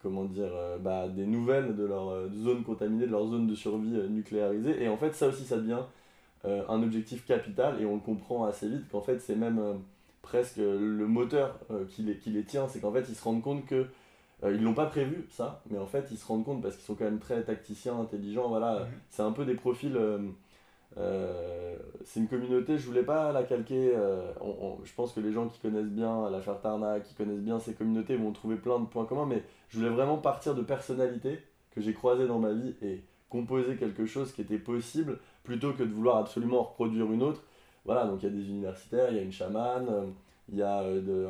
comment 0.02 0.24
dire, 0.24 0.52
bah, 0.80 1.08
des 1.10 1.26
nouvelles 1.26 1.76
de 1.76 1.84
leur 1.84 2.32
zone 2.34 2.64
contaminée, 2.64 3.06
de 3.06 3.12
leur 3.12 3.28
zone 3.28 3.46
de 3.46 3.56
survie 3.56 3.92
nucléarisée. 4.10 4.84
Et 4.84 4.88
en 4.88 4.98
fait, 4.98 5.14
ça 5.14 5.28
aussi, 5.28 5.44
ça 5.44 5.58
devient 5.58 5.84
un 6.46 6.82
objectif 6.82 7.26
capital. 7.26 7.80
Et 7.82 7.86
on 7.86 7.96
le 7.96 8.02
comprend 8.02 8.46
assez 8.46 8.68
vite 8.68 8.90
qu'en 8.90 9.02
fait, 9.02 9.20
c'est 9.20 9.36
même 9.36 9.62
presque 10.24 10.58
le 10.58 11.06
moteur 11.06 11.60
euh, 11.70 11.86
qui, 11.86 12.02
les, 12.02 12.18
qui 12.18 12.32
les 12.32 12.44
tient, 12.44 12.68
c'est 12.68 12.80
qu'en 12.80 12.92
fait 12.92 13.06
ils 13.08 13.16
se 13.16 13.24
rendent 13.24 13.44
compte 13.44 13.66
que 13.68 13.86
euh, 14.44 14.56
ils 14.56 14.64
l'ont 14.64 14.74
pas 14.74 14.88
prévu 14.88 15.28
ça, 15.30 15.62
mais 15.70 15.78
en 15.78 15.86
fait 15.86 16.08
ils 16.10 16.18
se 16.18 16.26
rendent 16.26 16.46
compte 16.46 16.64
parce 16.64 16.76
qu'ils 16.76 16.86
sont 16.86 16.96
quand 16.96 17.04
même 17.04 17.20
très 17.20 17.44
tacticiens, 17.44 18.00
intelligents, 18.00 18.48
voilà, 18.48 18.80
mhm. 18.80 18.88
c'est 19.10 19.22
un 19.22 19.32
peu 19.32 19.46
des 19.46 19.54
profils. 19.54 19.96
Euh, 20.98 21.76
c'est 22.04 22.20
une 22.20 22.28
communauté, 22.28 22.78
je 22.78 22.86
voulais 22.86 23.04
pas 23.04 23.32
la 23.32 23.44
calquer. 23.44 23.94
je 24.84 24.94
pense 24.94 25.12
que 25.12 25.20
les 25.20 25.32
gens 25.32 25.48
qui 25.48 25.60
connaissent 25.60 25.92
bien 25.92 26.30
l'affaire 26.30 26.60
Tarna, 26.62 27.00
qui 27.00 27.14
connaissent 27.16 27.42
bien 27.42 27.60
ces 27.60 27.74
communautés 27.74 28.16
vont 28.16 28.32
trouver 28.32 28.56
plein 28.56 28.80
de 28.80 28.86
points 28.86 29.06
communs, 29.06 29.26
mais 29.26 29.44
je 29.70 29.78
voulais 29.78 29.90
vraiment 29.90 30.18
partir 30.18 30.56
de 30.56 30.62
personnalités 30.62 31.40
que 31.72 31.82
j'ai 31.82 31.94
croisées 31.94 32.28
dans 32.28 32.40
ma 32.40 32.54
vie 32.54 32.76
et 32.82 33.04
composer 33.30 33.76
quelque 33.76 34.06
chose 34.06 34.32
qui 34.32 34.42
était 34.42 34.60
possible 34.60 35.20
plutôt 35.44 35.74
que 35.74 35.84
de 35.84 35.92
vouloir 35.92 36.18
absolument 36.18 36.62
reproduire 36.62 37.12
une 37.12 37.24
autre 37.24 37.42
voilà, 37.86 38.06
donc 38.06 38.24
il 38.24 38.26
y 38.26 38.32
a 38.32 38.36
des 38.36 38.50
universitaires, 38.50 39.10
il 39.12 39.18
y 39.18 39.20
a 39.20 39.24
une 39.24 39.32
chamane, 39.32 39.88
euh, 39.90 40.06
il 40.50 40.58
y 40.58 40.62
a 40.62 40.82
euh, 40.82 41.28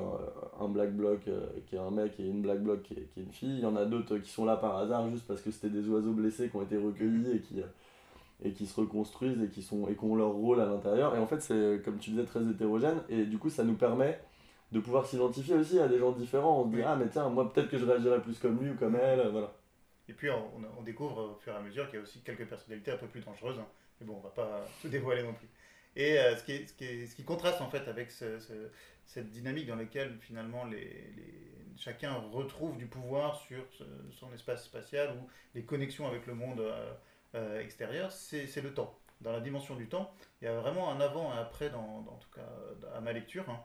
un 0.60 0.68
black 0.68 0.92
bloc 0.92 1.22
euh, 1.28 1.48
qui 1.68 1.76
est 1.76 1.80
un 1.80 1.92
mec 1.92 2.20
et 2.20 2.28
une 2.28 2.42
black 2.42 2.60
bloc 2.60 2.84
qui 2.84 2.94
est, 2.94 3.08
qui 3.14 3.20
est 3.20 3.24
une 3.24 3.32
fille. 3.32 3.58
Il 3.58 3.64
y 3.64 3.66
en 3.66 3.76
a 3.76 3.86
d'autres 3.86 4.18
qui 4.18 4.30
sont 4.30 4.46
là 4.46 4.58
par 4.58 4.78
hasard 4.78 5.10
juste 5.10 5.26
parce 5.28 5.42
que 5.42 5.52
c'était 5.52 5.70
des 5.70 5.88
oiseaux 5.90 6.14
blessés 6.14 6.50
qui 6.50 6.56
ont 6.56 6.62
été 6.62 6.78
recueillis 6.78 7.32
et 7.32 7.40
qui, 7.40 7.62
et 8.44 8.52
qui 8.52 8.66
se 8.66 8.80
reconstruisent 8.80 9.42
et 9.42 9.50
qui, 9.50 9.62
sont, 9.64 9.88
et 9.88 9.96
qui 9.96 10.04
ont 10.04 10.16
leur 10.16 10.32
rôle 10.32 10.62
à 10.62 10.66
l'intérieur. 10.66 11.16
Et 11.16 11.20
en 11.20 11.28
fait, 11.28 11.42
c'est, 11.42 11.82
comme 11.84 11.98
tu 11.98 12.12
disais, 12.12 12.26
très 12.26 12.44
hétérogène. 12.44 13.02
Et 13.10 13.26
du 13.26 13.38
coup, 13.38 13.50
ça 13.50 13.64
nous 13.64 13.76
permet 13.76 14.20
de 14.72 14.80
pouvoir 14.80 15.06
s'identifier 15.06 15.56
aussi 15.56 15.80
à 15.80 15.88
des 15.88 16.00
gens 16.00 16.12
différents. 16.12 16.62
On 16.62 16.72
se 16.72 16.76
dit, 16.76 16.82
ah, 16.84 16.96
mais 16.96 17.08
tiens, 17.08 17.30
moi, 17.30 17.52
peut-être 17.52 17.70
que 17.70 17.78
je 17.78 17.86
réagirais 17.86 18.22
plus 18.22 18.38
comme 18.40 18.60
lui 18.62 18.72
ou 18.72 18.76
comme 18.76 18.96
elle. 18.96 19.28
Voilà. 19.30 19.52
Et 20.10 20.14
puis, 20.14 20.30
on, 20.30 20.80
on 20.80 20.84
découvre 20.84 21.36
au 21.36 21.36
fur 21.36 21.54
et 21.54 21.56
à 21.56 21.62
mesure 21.62 21.86
qu'il 21.88 21.96
y 21.96 22.00
a 22.00 22.04
aussi 22.04 22.20
quelques 22.20 22.48
personnalités 22.48 22.92
un 22.92 22.98
peu 22.98 23.08
plus 23.08 23.22
dangereuses. 23.22 23.60
Hein. 23.60 23.68
Mais 24.02 24.08
bon, 24.08 24.16
on 24.18 24.22
va 24.22 24.30
pas 24.30 24.66
tout 24.82 24.90
dévoiler 24.90 25.24
non 25.24 25.34
plus. 25.34 25.48
Et 25.96 26.20
euh, 26.20 26.36
ce, 26.36 26.44
qui 26.44 26.68
ce, 26.68 26.74
qui 26.74 27.08
ce, 27.08 27.16
qui 27.16 27.24
contraste 27.24 27.62
en 27.62 27.70
fait 27.70 27.88
avec 27.88 28.12
ce, 28.12 28.40
cette 29.06 29.30
dynamique 29.30 29.68
dans 29.68 29.76
laquelle 29.76 30.18
finalement 30.22 30.66
les, 30.66 30.80
les, 31.16 31.54
chacun 31.78 32.14
retrouve 32.14 32.78
du 32.78 32.88
pouvoir 32.88 33.36
sur 33.36 33.64
son 34.12 34.34
espace 34.34 34.66
spatial 34.66 35.12
ou 35.12 35.30
les 35.56 35.64
connexions 35.64 36.08
avec 36.08 36.26
le 36.26 36.34
monde 36.34 36.60
euh, 36.62 36.94
euh, 37.36 37.62
extérieur, 37.62 38.12
c'est 38.12 38.62
le 38.62 38.74
temps. 38.74 38.98
Dans 39.22 39.32
la 39.32 39.40
dimension 39.40 39.76
du 39.76 39.88
temps, 39.88 40.14
il 40.42 40.46
y 40.46 40.48
a 40.48 40.60
vraiment 40.60 40.92
un 40.92 41.00
avant 41.00 41.34
et 41.34 41.38
après, 41.38 41.70
dans, 41.70 42.02
dans 42.02 42.14
en 42.14 42.18
tout 42.18 42.30
cas 42.36 42.48
à 42.96 43.00
ma 43.00 43.14
lecture. 43.14 43.46
Hein. 43.50 43.64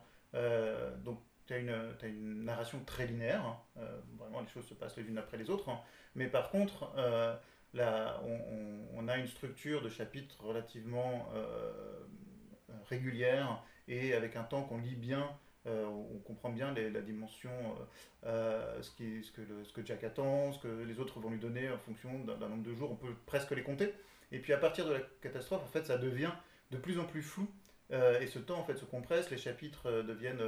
donc 1.04 1.20
tu 1.46 1.54
as, 1.54 1.56
as, 1.56 2.06
une 2.06 2.44
narration 2.44 2.80
très 2.84 3.06
linéaire, 3.06 3.44
hein. 3.44 3.82
vraiment 4.18 4.42
les 4.42 4.48
choses 4.48 4.66
se 4.66 4.74
passent 4.74 4.96
les 4.96 5.04
unes 5.04 5.18
après 5.18 5.36
les 5.36 5.50
autres, 5.50 5.68
hein. 5.68 5.80
mais 6.14 6.28
par 6.28 6.50
contre, 6.50 6.92
là, 7.74 8.20
on, 8.24 8.98
on, 8.98 9.08
a 9.08 9.16
une 9.16 9.26
structure 9.26 9.82
de 9.82 9.88
chapitres 9.88 10.42
relativement 10.42 11.28
régulière 12.88 13.62
et 13.88 14.14
avec 14.14 14.36
un 14.36 14.44
temps 14.44 14.62
qu'on 14.62 14.78
lit 14.78 14.96
bien, 14.96 15.28
euh, 15.66 15.84
on 15.86 16.18
comprend 16.18 16.50
bien 16.50 16.72
la 16.72 17.00
dimension, 17.00 17.50
euh, 17.50 18.26
euh, 18.26 18.82
ce, 18.82 18.90
qui, 18.92 19.22
ce, 19.22 19.32
que 19.32 19.42
ce 19.64 19.72
que 19.72 19.84
Jack 19.84 20.04
attend, 20.04 20.52
ce 20.52 20.60
que 20.60 20.68
les 20.68 20.98
autres 21.00 21.20
vont 21.20 21.30
lui 21.30 21.38
donner 21.38 21.68
en 21.70 21.78
fonction 21.78 22.18
d'un 22.20 22.48
nombre 22.48 22.62
de 22.62 22.74
jours, 22.74 22.90
on 22.90 22.96
peut 22.96 23.14
presque 23.26 23.50
les 23.50 23.62
compter. 23.62 23.92
Et 24.32 24.38
puis 24.38 24.52
à 24.52 24.58
partir 24.58 24.86
de 24.86 24.92
la 24.92 25.00
catastrophe, 25.20 25.62
en 25.62 25.68
fait, 25.68 25.86
ça 25.86 25.98
devient 25.98 26.32
de 26.70 26.76
plus 26.78 26.98
en 26.98 27.04
plus 27.04 27.22
flou. 27.22 27.48
et 27.90 28.26
ce 28.26 28.38
temps 28.38 28.58
en 28.58 28.64
fait 28.64 28.76
se 28.76 28.84
compresse, 28.84 29.30
les 29.30 29.38
chapitres 29.38 30.02
deviennent 30.02 30.42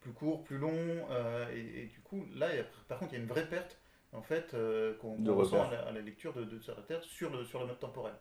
plus 0.00 0.12
courts, 0.12 0.42
plus 0.44 0.58
longs, 0.58 1.06
et, 1.54 1.86
du 1.86 2.00
coup 2.00 2.26
là, 2.34 2.48
par 2.88 2.98
contre, 2.98 3.12
il 3.12 3.16
y 3.16 3.20
a 3.20 3.22
une 3.22 3.28
vraie 3.28 3.48
perte 3.48 3.78
en 4.12 4.22
fait 4.22 4.56
qu'on 5.00 5.16
ressent 5.34 5.62
à 5.62 5.92
la, 5.92 6.00
lecture 6.00 6.32
de, 6.32 6.44
de 6.44 6.58
Terre 6.86 7.02
sur 7.02 7.30
le 7.30 7.44
sur 7.44 7.60
le 7.60 7.66
mode 7.66 7.78
temporel. 7.78 8.14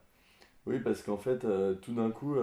Oui, 0.66 0.80
parce 0.80 1.02
qu'en 1.02 1.18
fait, 1.18 1.46
tout 1.82 1.94
d'un 1.94 2.12
coup, 2.12 2.36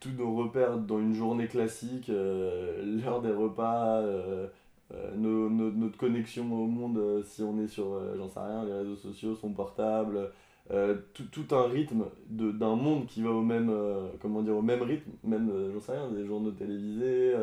tous 0.00 0.10
nos 0.10 0.34
repères 0.34 0.78
dans 0.78 0.98
une 0.98 1.14
journée 1.14 1.48
classique, 1.48 2.08
euh, 2.08 3.00
l'heure 3.04 3.22
des 3.22 3.32
repas, 3.32 4.00
euh, 4.00 4.46
euh, 4.92 5.14
nos, 5.16 5.48
notre 5.48 5.96
connexion 5.96 6.44
au 6.44 6.66
monde, 6.66 7.22
si 7.24 7.42
on 7.42 7.58
est 7.60 7.68
sur, 7.68 8.00
j'en 8.16 8.28
sais 8.28 8.40
rien, 8.40 8.64
les 8.64 8.72
réseaux 8.72 8.96
sociaux, 8.96 9.34
son 9.34 9.50
portable, 9.50 10.30
tout, 11.14 11.24
tout, 11.30 11.54
un 11.54 11.68
rythme 11.68 12.04
d'un 12.28 12.74
monde 12.74 13.06
qui 13.06 13.22
va 13.22 13.30
au 13.30 13.42
même, 13.42 13.72
comment 14.20 14.42
dire, 14.42 14.56
au 14.56 14.62
même 14.62 14.82
rythme, 14.82 15.10
même, 15.24 15.72
j'en 15.72 15.80
sais 15.80 15.92
rien, 15.92 16.10
des 16.10 16.26
journaux 16.26 16.50
télévisés, 16.50 17.34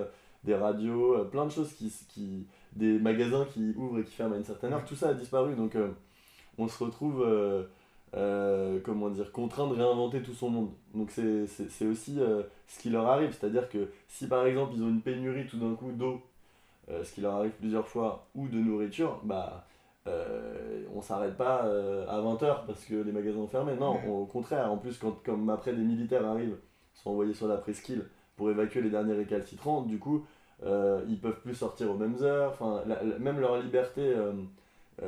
des 0.43 0.55
radios, 0.55 1.25
plein 1.25 1.45
de 1.45 1.51
choses 1.51 1.73
qui, 1.73 1.91
qui, 2.09 2.47
des 2.75 2.99
magasins 2.99 3.45
qui 3.45 3.73
ouvrent 3.77 3.99
et 3.99 4.03
qui 4.03 4.13
ferment 4.13 4.35
à 4.35 4.37
une 4.37 4.43
certaine 4.43 4.73
heure, 4.73 4.85
tout 4.85 4.95
ça 4.95 5.09
a 5.09 5.13
disparu, 5.13 5.55
donc 5.55 5.77
on 6.57 6.67
se 6.67 6.83
retrouve 6.83 7.23
euh, 8.15 8.79
comment 8.83 9.09
dire, 9.09 9.31
contraint 9.31 9.67
de 9.67 9.73
réinventer 9.73 10.21
tout 10.21 10.33
son 10.33 10.49
monde. 10.49 10.69
Donc 10.93 11.09
c'est 11.09 11.85
aussi 11.85 12.19
euh, 12.19 12.43
ce 12.67 12.79
qui 12.79 12.91
leur 12.91 13.07
arrive, 13.07 13.31
c'est-à-dire 13.31 13.67
que 13.69 13.89
si 14.07 14.27
par 14.27 14.45
exemple 14.45 14.73
ils 14.75 14.83
ont 14.83 14.89
une 14.89 15.01
pénurie 15.01 15.47
tout 15.47 15.57
d'un 15.57 15.73
coup 15.73 15.91
d'eau, 15.91 16.21
euh, 16.91 17.03
ce 17.03 17.11
qui 17.11 17.21
leur 17.21 17.35
arrive 17.35 17.53
plusieurs 17.53 17.87
fois, 17.87 18.27
ou 18.35 18.47
de 18.47 18.57
nourriture, 18.57 19.19
bah 19.23 19.65
on 20.93 21.01
s'arrête 21.01 21.37
pas 21.37 21.61
à 22.09 22.19
20h 22.19 22.65
parce 22.67 22.83
que 22.83 22.95
les 22.95 23.13
magasins 23.13 23.37
sont 23.37 23.47
fermés. 23.47 23.75
Non, 23.79 23.97
au 24.05 24.25
contraire, 24.25 24.71
en 24.71 24.77
plus 24.77 24.97
quand 24.97 25.23
comme 25.23 25.49
après 25.49 25.73
des 25.73 25.81
militaires 25.81 26.25
arrivent, 26.25 26.57
sont 26.93 27.11
envoyés 27.11 27.33
sur 27.33 27.47
la 27.47 27.55
presqu'île 27.55 28.05
pour 28.35 28.51
évacuer 28.51 28.81
les 28.81 28.89
derniers 28.89 29.13
récalcitrants, 29.13 29.81
du 29.83 29.99
coup 29.99 30.25
ils 30.65 31.19
peuvent 31.19 31.41
plus 31.41 31.55
sortir 31.55 31.91
aux 31.91 31.97
mêmes 31.97 32.17
heures, 32.21 32.51
enfin 32.53 32.83
même 33.19 33.39
leur 33.39 33.61
liberté 33.61 34.13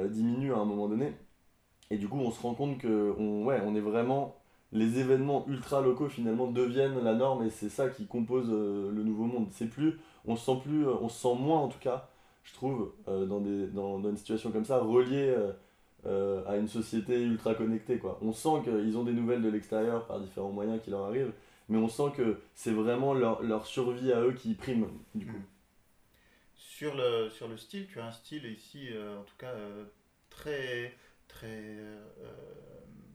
diminue 0.10 0.54
à 0.54 0.58
un 0.58 0.66
moment 0.66 0.88
donné. 0.88 1.14
Et 1.92 1.98
du 1.98 2.08
coup, 2.08 2.20
on 2.20 2.32
se 2.32 2.42
rend 2.42 2.54
compte 2.54 2.78
que 2.80 3.12
ouais, 3.44 3.62
on 3.66 3.76
est 3.76 3.82
vraiment. 3.82 4.36
Les 4.72 5.00
événements 5.00 5.46
ultra 5.48 5.80
locaux 5.80 6.10
finalement 6.10 6.48
deviennent 6.48 7.02
la 7.02 7.14
norme 7.14 7.46
et 7.46 7.50
c'est 7.50 7.70
ça 7.70 7.88
qui 7.88 8.08
compose 8.08 8.50
euh, 8.50 8.92
le 8.92 9.04
nouveau 9.04 9.24
monde. 9.24 9.48
C'est 9.52 9.70
plus, 9.70 10.00
on 10.26 10.36
se 10.36 10.46
sent 10.46 10.60
plus, 10.64 10.86
euh, 10.86 10.96
on 11.02 11.08
se 11.08 11.22
sent 11.22 11.36
moins 11.40 11.60
en 11.60 11.70
tout 11.70 11.80
cas, 11.80 12.10
je 12.44 12.54
trouve, 12.54 12.92
euh, 13.08 13.26
dans, 13.26 13.40
des, 13.40 13.68
dans, 13.68 14.02
une 14.02 14.18
situation 14.18 14.52
comme 14.52 14.66
ça, 14.66 14.80
relié 14.80 15.34
à 16.48 16.58
une 16.58 16.68
société 16.68 17.22
ultra 17.22 17.56
connectée. 17.56 18.00
Quoi. 18.00 18.20
On 18.22 18.34
sent 18.34 18.64
qu'ils 18.66 18.98
ont 18.98 19.04
des 19.04 19.14
nouvelles 19.14 19.42
de 19.42 19.50
l'extérieur 19.50 20.06
par 20.06 20.20
différents 20.20 20.52
moyens 20.52 20.82
qui 20.84 20.92
leur 20.92 21.06
arrivent, 21.06 21.32
mais 21.70 21.78
on 21.78 21.88
sent 21.88 22.12
que 22.16 22.42
c'est 22.54 22.72
vraiment 22.72 23.14
leur, 23.14 23.42
leur, 23.42 23.66
survie 23.66 24.12
à 24.12 24.22
eux 24.22 24.34
qui 24.34 24.54
prime 24.54 24.88
du 25.14 25.26
coup. 25.26 25.42
Sur 26.56 26.96
le, 26.96 27.30
sur 27.30 27.48
le 27.48 27.58
style, 27.58 27.88
tu 27.88 28.00
as 28.00 28.06
un 28.06 28.12
style 28.12 28.46
ici, 28.46 28.90
en 28.98 29.24
tout 29.24 29.36
cas, 29.38 29.54
très 30.30 30.94
très, 31.28 31.78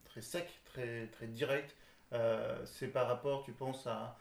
très 0.04 0.20
sec, 0.20 0.48
très, 0.64 1.06
très 1.08 1.26
direct. 1.26 1.74
c'est 2.64 2.92
par 2.92 3.06
rapport, 3.06 3.44
tu 3.44 3.52
penses, 3.52 3.86
à, 3.86 4.16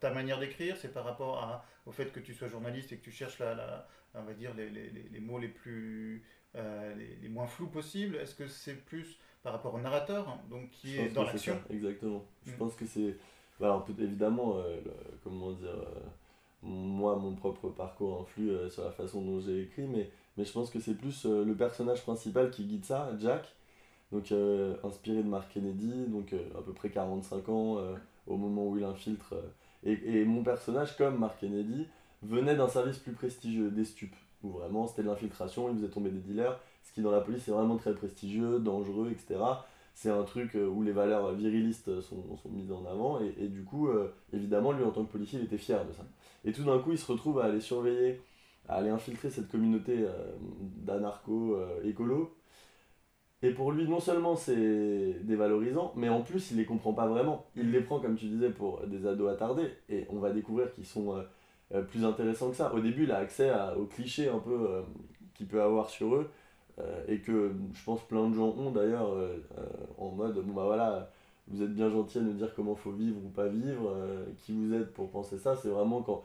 ta 0.00 0.10
manière 0.12 0.38
d'écrire, 0.38 0.76
c'est 0.76 0.92
par 0.92 1.04
rapport 1.04 1.42
à, 1.42 1.64
au 1.86 1.92
fait 1.92 2.12
que 2.12 2.20
tu 2.20 2.34
sois 2.34 2.48
journaliste 2.48 2.92
et 2.92 2.98
que 2.98 3.04
tu 3.04 3.10
cherches 3.10 3.38
la, 3.38 3.54
la 3.54 3.88
on 4.14 4.22
va 4.22 4.32
dire 4.32 4.54
les, 4.54 4.70
les, 4.70 4.90
les, 4.90 5.20
mots 5.20 5.38
les 5.38 5.48
plus 5.48 6.24
les, 6.54 7.28
moins 7.28 7.46
flous 7.46 7.68
possibles. 7.68 8.16
Est-ce 8.16 8.34
que 8.34 8.46
c'est 8.46 8.84
plus 8.84 9.18
par 9.42 9.52
rapport 9.52 9.74
au 9.74 9.80
narrateur, 9.80 10.38
donc 10.48 10.70
qui 10.70 10.98
est 10.98 11.08
dans 11.08 11.24
l'action? 11.24 11.60
Exactement. 11.70 12.24
Je 12.46 12.52
mm. 12.52 12.56
pense 12.56 12.74
que 12.76 12.86
c'est 12.86 13.16
alors, 13.64 13.86
évidemment, 13.98 14.56
euh, 14.58 14.76
comment 15.22 15.52
dire, 15.52 15.70
euh, 15.70 16.00
moi, 16.62 17.16
mon 17.16 17.34
propre 17.34 17.68
parcours 17.68 18.20
influe 18.22 18.50
euh, 18.50 18.68
sur 18.68 18.84
la 18.84 18.90
façon 18.90 19.22
dont 19.22 19.40
j'ai 19.40 19.62
écrit, 19.62 19.86
mais, 19.86 20.10
mais 20.36 20.44
je 20.44 20.52
pense 20.52 20.70
que 20.70 20.80
c'est 20.80 20.94
plus 20.94 21.24
le 21.24 21.54
personnage 21.54 22.02
principal 22.02 22.50
qui 22.50 22.64
guide 22.64 22.84
ça, 22.84 23.10
Jack, 23.18 23.54
donc 24.12 24.32
inspiré 24.84 25.22
de 25.22 25.28
Mark 25.28 25.52
Kennedy, 25.52 26.06
donc 26.08 26.34
à 26.56 26.62
peu 26.62 26.72
près 26.72 26.90
45 26.90 27.48
ans 27.48 27.78
au 28.26 28.36
moment 28.36 28.68
où 28.68 28.76
il 28.76 28.84
infiltre. 28.84 29.34
Et, 29.84 29.92
et, 29.92 30.24
mon 30.24 30.42
personnage, 30.42 30.96
comme 30.96 31.18
Mark 31.18 31.38
Kennedy, 31.40 31.86
venait 32.22 32.56
d'un 32.56 32.68
service 32.68 32.98
plus 32.98 33.12
prestigieux, 33.12 33.70
des 33.70 33.84
stupes, 33.84 34.16
où 34.42 34.50
vraiment 34.50 34.86
c'était 34.86 35.02
de 35.02 35.08
l'infiltration, 35.08 35.70
il 35.70 35.76
faisait 35.76 35.88
tomber 35.88 36.10
des 36.10 36.20
dealers, 36.20 36.58
ce 36.82 36.92
qui 36.92 37.00
dans 37.00 37.10
la 37.10 37.20
police 37.20 37.46
est 37.48 37.52
vraiment 37.52 37.76
très 37.76 37.94
prestigieux, 37.94 38.58
dangereux, 38.58 39.10
etc 39.10 39.38
c'est 39.94 40.10
un 40.10 40.24
truc 40.24 40.56
euh, 40.56 40.66
où 40.66 40.82
les 40.82 40.92
valeurs 40.92 41.32
virilistes 41.34 42.00
sont, 42.00 42.36
sont 42.36 42.48
mises 42.50 42.72
en 42.72 42.84
avant 42.84 43.20
et, 43.20 43.32
et 43.38 43.48
du 43.48 43.62
coup 43.62 43.88
euh, 43.88 44.12
évidemment 44.32 44.72
lui 44.72 44.84
en 44.84 44.90
tant 44.90 45.04
que 45.04 45.12
policier 45.12 45.38
il 45.38 45.44
était 45.46 45.56
fier 45.56 45.86
de 45.86 45.92
ça. 45.92 46.04
Et 46.44 46.52
tout 46.52 46.64
d'un 46.64 46.78
coup 46.80 46.92
il 46.92 46.98
se 46.98 47.10
retrouve 47.10 47.40
à 47.40 47.44
aller 47.44 47.60
surveiller 47.60 48.20
à 48.68 48.76
aller 48.76 48.90
infiltrer 48.90 49.30
cette 49.30 49.48
communauté 49.50 49.94
euh, 49.98 50.32
d'anarcho 50.60 51.56
écolo. 51.84 52.34
Et 53.42 53.50
pour 53.50 53.72
lui 53.72 53.86
non 53.88 54.00
seulement 54.00 54.36
c'est 54.36 55.20
dévalorisant 55.22 55.92
mais 55.96 56.08
en 56.08 56.22
plus 56.22 56.50
il 56.50 56.56
les 56.56 56.64
comprend 56.64 56.92
pas 56.92 57.06
vraiment. 57.06 57.46
Il 57.56 57.70
les 57.70 57.80
prend 57.80 58.00
comme 58.00 58.16
tu 58.16 58.26
disais 58.26 58.50
pour 58.50 58.86
des 58.86 59.06
ados 59.06 59.30
attardés 59.32 59.70
et 59.88 60.06
on 60.10 60.18
va 60.18 60.30
découvrir 60.30 60.72
qu'ils 60.72 60.86
sont 60.86 61.22
plus 61.88 62.04
intéressants 62.04 62.50
que 62.50 62.56
ça. 62.56 62.74
Au 62.74 62.80
début 62.80 63.04
il 63.04 63.12
a 63.12 63.18
accès 63.18 63.52
aux 63.76 63.86
clichés 63.86 64.28
un 64.28 64.38
peu 64.38 64.82
qu'il 65.34 65.46
peut 65.46 65.62
avoir 65.62 65.90
sur 65.90 66.14
eux 66.14 66.30
euh, 66.30 66.30
et 67.08 67.18
que 67.20 67.52
je 67.72 67.84
pense 67.84 68.00
plein 68.02 68.28
de 68.28 68.34
gens 68.34 68.48
ont 68.48 68.70
d'ailleurs 68.72 69.12
euh, 69.12 69.36
euh, 69.58 69.64
en 69.98 70.10
mode 70.10 70.34
bon 70.44 70.52
bah 70.52 70.64
voilà 70.64 71.08
vous 71.46 71.62
êtes 71.62 71.72
bien 71.74 71.88
gentil 71.90 72.18
à 72.18 72.22
nous 72.22 72.32
dire 72.32 72.52
comment 72.54 72.74
faut 72.74 72.90
vivre 72.90 73.18
ou 73.24 73.28
pas 73.28 73.46
vivre 73.46 73.94
qui 74.44 74.52
vous 74.52 74.72
êtes 74.72 74.94
pour 74.94 75.10
penser 75.10 75.36
ça. 75.36 75.54
C'est 75.54 75.68
vraiment 75.68 76.00
quand 76.00 76.22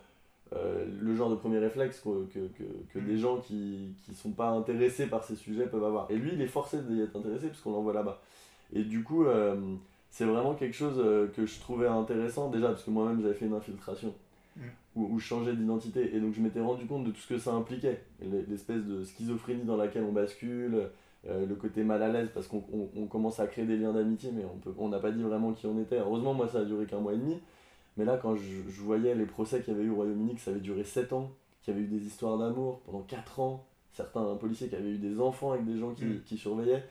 le 0.54 1.14
genre 1.14 1.30
de 1.30 1.36
premier 1.36 1.60
réflexe 1.60 2.00
que, 2.00 2.26
que, 2.28 2.40
que, 2.40 2.64
que 2.94 3.00
des 3.00 3.16
mm. 3.16 3.18
gens 3.18 3.38
qui 3.38 3.94
qui 4.06 4.16
sont 4.16 4.32
pas 4.32 4.48
intéressés 4.48 5.08
par 5.08 5.26
ces 5.26 5.36
sujets 5.36 5.68
peuvent 5.68 5.84
avoir. 5.84 6.10
Et 6.10 6.16
lui 6.16 6.32
il 6.36 6.42
est 6.42 6.48
forcé 6.48 6.82
d'y 6.84 7.02
être 7.02 7.18
intéressé 7.18 7.48
parce 7.48 7.60
qu'on 7.60 7.74
l'envoie 7.74 7.94
là-bas. 7.94 8.22
Et 8.72 8.84
du 8.84 9.04
coup 9.04 9.26
c'est 10.10 10.24
vraiment 10.24 10.56
quelque 10.56 10.76
chose 10.76 11.04
que 11.36 11.46
je 11.46 11.60
trouvais 11.60 11.88
intéressant 11.88 12.50
déjà 12.50 12.70
parce 12.70 12.84
que 12.84 12.92
moi-même 12.92 13.22
j'avais 13.22 13.34
fait 13.34 13.46
une 13.46 13.56
infiltration 13.56 14.14
Mm. 14.96 15.14
ou, 15.14 15.20
changer 15.20 15.54
d'identité. 15.54 16.16
Et 16.16 16.20
donc 16.20 16.34
je 16.34 16.42
m'étais 16.42 16.62
rendu 16.62 16.86
compte 16.86 17.04
de 17.04 17.12
tout 17.12 17.20
ce 17.20 17.28
que 17.28 17.38
ça 17.38 17.54
impliquait, 17.54 18.04
l'espèce 18.48 18.84
de 18.84 19.04
schizophrénie 19.04 19.64
dans 19.64 19.78
laquelle 19.78 20.04
on 20.04 20.12
bascule, 20.12 20.90
euh, 21.28 21.46
le 21.46 21.56
côté 21.56 21.84
mal 21.84 22.02
à 22.02 22.08
l'aise 22.08 22.30
parce 22.34 22.48
qu'on 22.48 23.08
commence 23.10 23.40
à 23.40 23.48
créer 23.48 23.66
des 23.66 23.78
liens 23.78 23.92
d'amitié, 23.92 24.32
mais 24.34 24.46
on 24.78 24.88
n'a 24.88 24.98
on 24.98 25.02
pas 25.02 25.12
dit 25.12 25.22
vraiment 25.22 25.54
qui 25.54 25.68
on 25.68 25.80
était. 25.80 25.98
Heureusement, 25.98 26.34
moi 26.34 26.48
ça 26.48 26.60
a 26.60 26.64
duré 26.64 26.86
qu'un 26.86 27.00
mois 27.00 27.14
et 27.14 27.18
demi, 27.18 27.40
mais 27.98 28.06
là 28.06 28.18
quand 28.18 28.36
je, 28.36 28.82
voyais 28.82 29.16
les 29.16 29.26
procès 29.26 29.62
qu'il 29.62 29.74
y 29.74 29.76
avait 29.76 29.86
eu 29.86 29.92
au 29.92 29.96
Royaume-Uni, 29.96 30.36
que 30.36 30.42
ça 30.42 30.52
avait 30.52 30.60
duré 30.60 30.84
7 30.84 31.14
ans, 31.14 31.32
qu'il 31.62 31.74
y 31.74 31.78
avait 31.78 31.86
eu 31.86 31.90
des 31.90 32.06
histoires 32.06 32.38
d'amour 32.38 32.80
pendant 32.86 33.02
4 33.02 33.40
ans, 33.42 33.66
certains 33.92 34.36
policiers 34.36 34.70
qui 34.70 34.76
avaient 34.76 34.92
eu 34.92 34.98
des 34.98 35.20
enfants 35.20 35.52
avec 35.52 35.66
des 35.66 35.78
gens 35.78 35.94
qui, 35.94 36.06
mm. 36.06 36.22
qui 36.26 36.38
surveillaient. 36.38 36.86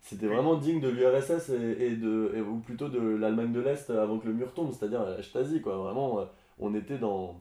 C'était 0.00 0.26
vraiment 0.26 0.56
digne 0.56 0.80
de 0.80 0.88
l'URSS 0.88 1.48
et, 1.48 1.86
et, 1.86 1.96
de, 1.96 2.34
ou 2.46 2.58
plutôt 2.58 2.90
de 2.90 3.00
l'Allemagne 3.00 3.52
de 3.52 3.60
l'Est 3.60 3.88
avant 3.88 4.18
que 4.18 4.26
le 4.26 4.34
mur 4.34 4.52
tombe, 4.52 4.70
c'est-à-dire 4.70 5.02
la 5.02 5.22
Stasi, 5.22 5.62
quoi. 5.62 5.78
Vraiment, 5.78 6.20
euh, 6.20 6.24
on 6.58 6.74
était 6.74 6.98
dans 6.98 7.40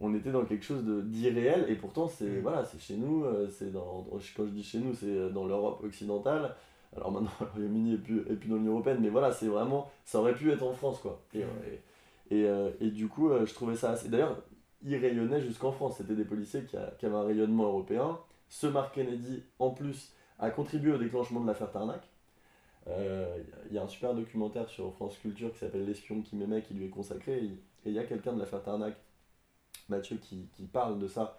on 0.00 0.14
était 0.14 0.32
dans 0.32 0.44
quelque 0.44 0.64
chose 0.64 0.84
d'irréel. 0.84 1.66
Et 1.68 1.76
pourtant 1.76 2.08
c'est 2.08 2.26
mm. 2.26 2.40
voilà 2.40 2.64
c'est 2.64 2.80
chez 2.80 2.96
nous 2.96 3.24
euh, 3.24 3.48
c'est 3.48 3.72
dans 3.72 4.06
quand 4.36 4.46
je 4.46 4.50
dis 4.50 4.62
chez 4.62 4.78
nous 4.78 4.94
c'est 4.94 5.06
euh, 5.06 5.30
dans 5.30 5.46
l'Europe 5.46 5.82
occidentale. 5.84 6.54
Alors 6.96 7.12
maintenant 7.12 7.30
le 7.40 7.46
Royaume-Uni 7.46 7.94
est 7.94 7.98
plus, 7.98 8.20
est 8.20 8.36
plus 8.36 8.48
dans 8.48 8.56
l'Union 8.56 8.72
Européenne 8.72 8.98
mais 9.00 9.08
voilà 9.08 9.32
c'est 9.32 9.46
vraiment 9.46 9.90
ça 10.04 10.20
aurait 10.20 10.34
pu 10.34 10.50
être 10.50 10.62
en 10.62 10.72
France 10.72 10.98
quoi. 11.00 11.22
Et, 11.34 11.38
mm. 11.38 11.48
euh, 12.32 12.70
et, 12.80 12.86
et, 12.86 12.90
du 12.90 13.08
coup 13.08 13.30
je 13.44 13.52
trouvais 13.54 13.76
ça 13.76 13.90
assez 13.92 14.08
d'ailleurs 14.08 14.42
il 14.86 14.96
rayonnait 14.96 15.40
jusqu'en 15.40 15.72
France. 15.72 15.96
C'était 15.98 16.14
des 16.14 16.24
policiers 16.24 16.64
qui, 16.64 16.76
qui, 16.98 17.06
avaient 17.06 17.16
un 17.16 17.22
rayonnement 17.22 17.64
européen. 17.64 18.18
Ce 18.50 18.66
Mark 18.66 18.94
Kennedy 18.94 19.42
en 19.58 19.70
plus 19.70 20.12
a 20.38 20.50
contribué 20.50 20.92
au 20.92 20.98
déclenchement 20.98 21.40
de 21.40 21.46
l'affaire 21.46 21.70
Tarnac. 21.70 22.02
Il 22.86 23.72
y 23.74 23.78
a 23.78 23.82
un 23.82 23.88
super 23.88 24.12
documentaire 24.12 24.68
sur 24.68 24.92
France 24.92 25.16
Culture 25.16 25.50
qui 25.52 25.60
s'appelle 25.60 25.86
L'espion 25.86 26.20
qui 26.20 26.36
m'aimait 26.36 26.60
qui 26.60 26.74
lui 26.74 26.84
est 26.84 26.90
consacré 26.90 27.50
et 27.84 27.90
il 27.90 27.94
y 27.94 27.98
a 27.98 28.04
quelqu'un 28.04 28.32
de 28.32 28.40
l'affaire 28.40 28.62
Tarnac, 28.62 28.94
Mathieu, 29.88 30.16
qui, 30.16 30.48
qui, 30.56 30.64
parle 30.64 30.98
de 30.98 31.06
ça, 31.06 31.38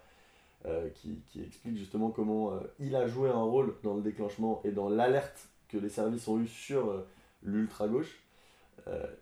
euh, 0.65 0.89
qui, 0.89 1.21
qui, 1.27 1.41
explique 1.41 1.77
justement 1.77 2.11
comment 2.11 2.53
euh, 2.53 2.59
il 2.79 2.95
a 2.95 3.07
joué 3.07 3.29
un 3.29 3.41
rôle 3.41 3.75
dans 3.83 3.95
le 3.95 4.01
déclenchement 4.01 4.61
et 4.63 4.71
dans 4.71 4.89
l'alerte 4.89 5.49
que 5.67 5.77
les 5.77 5.89
services 5.89 6.27
ont 6.27 6.39
eu 6.39 6.47
sur 6.47 6.89
euh, 6.89 7.07
l'ultra-gauche. 7.43 8.19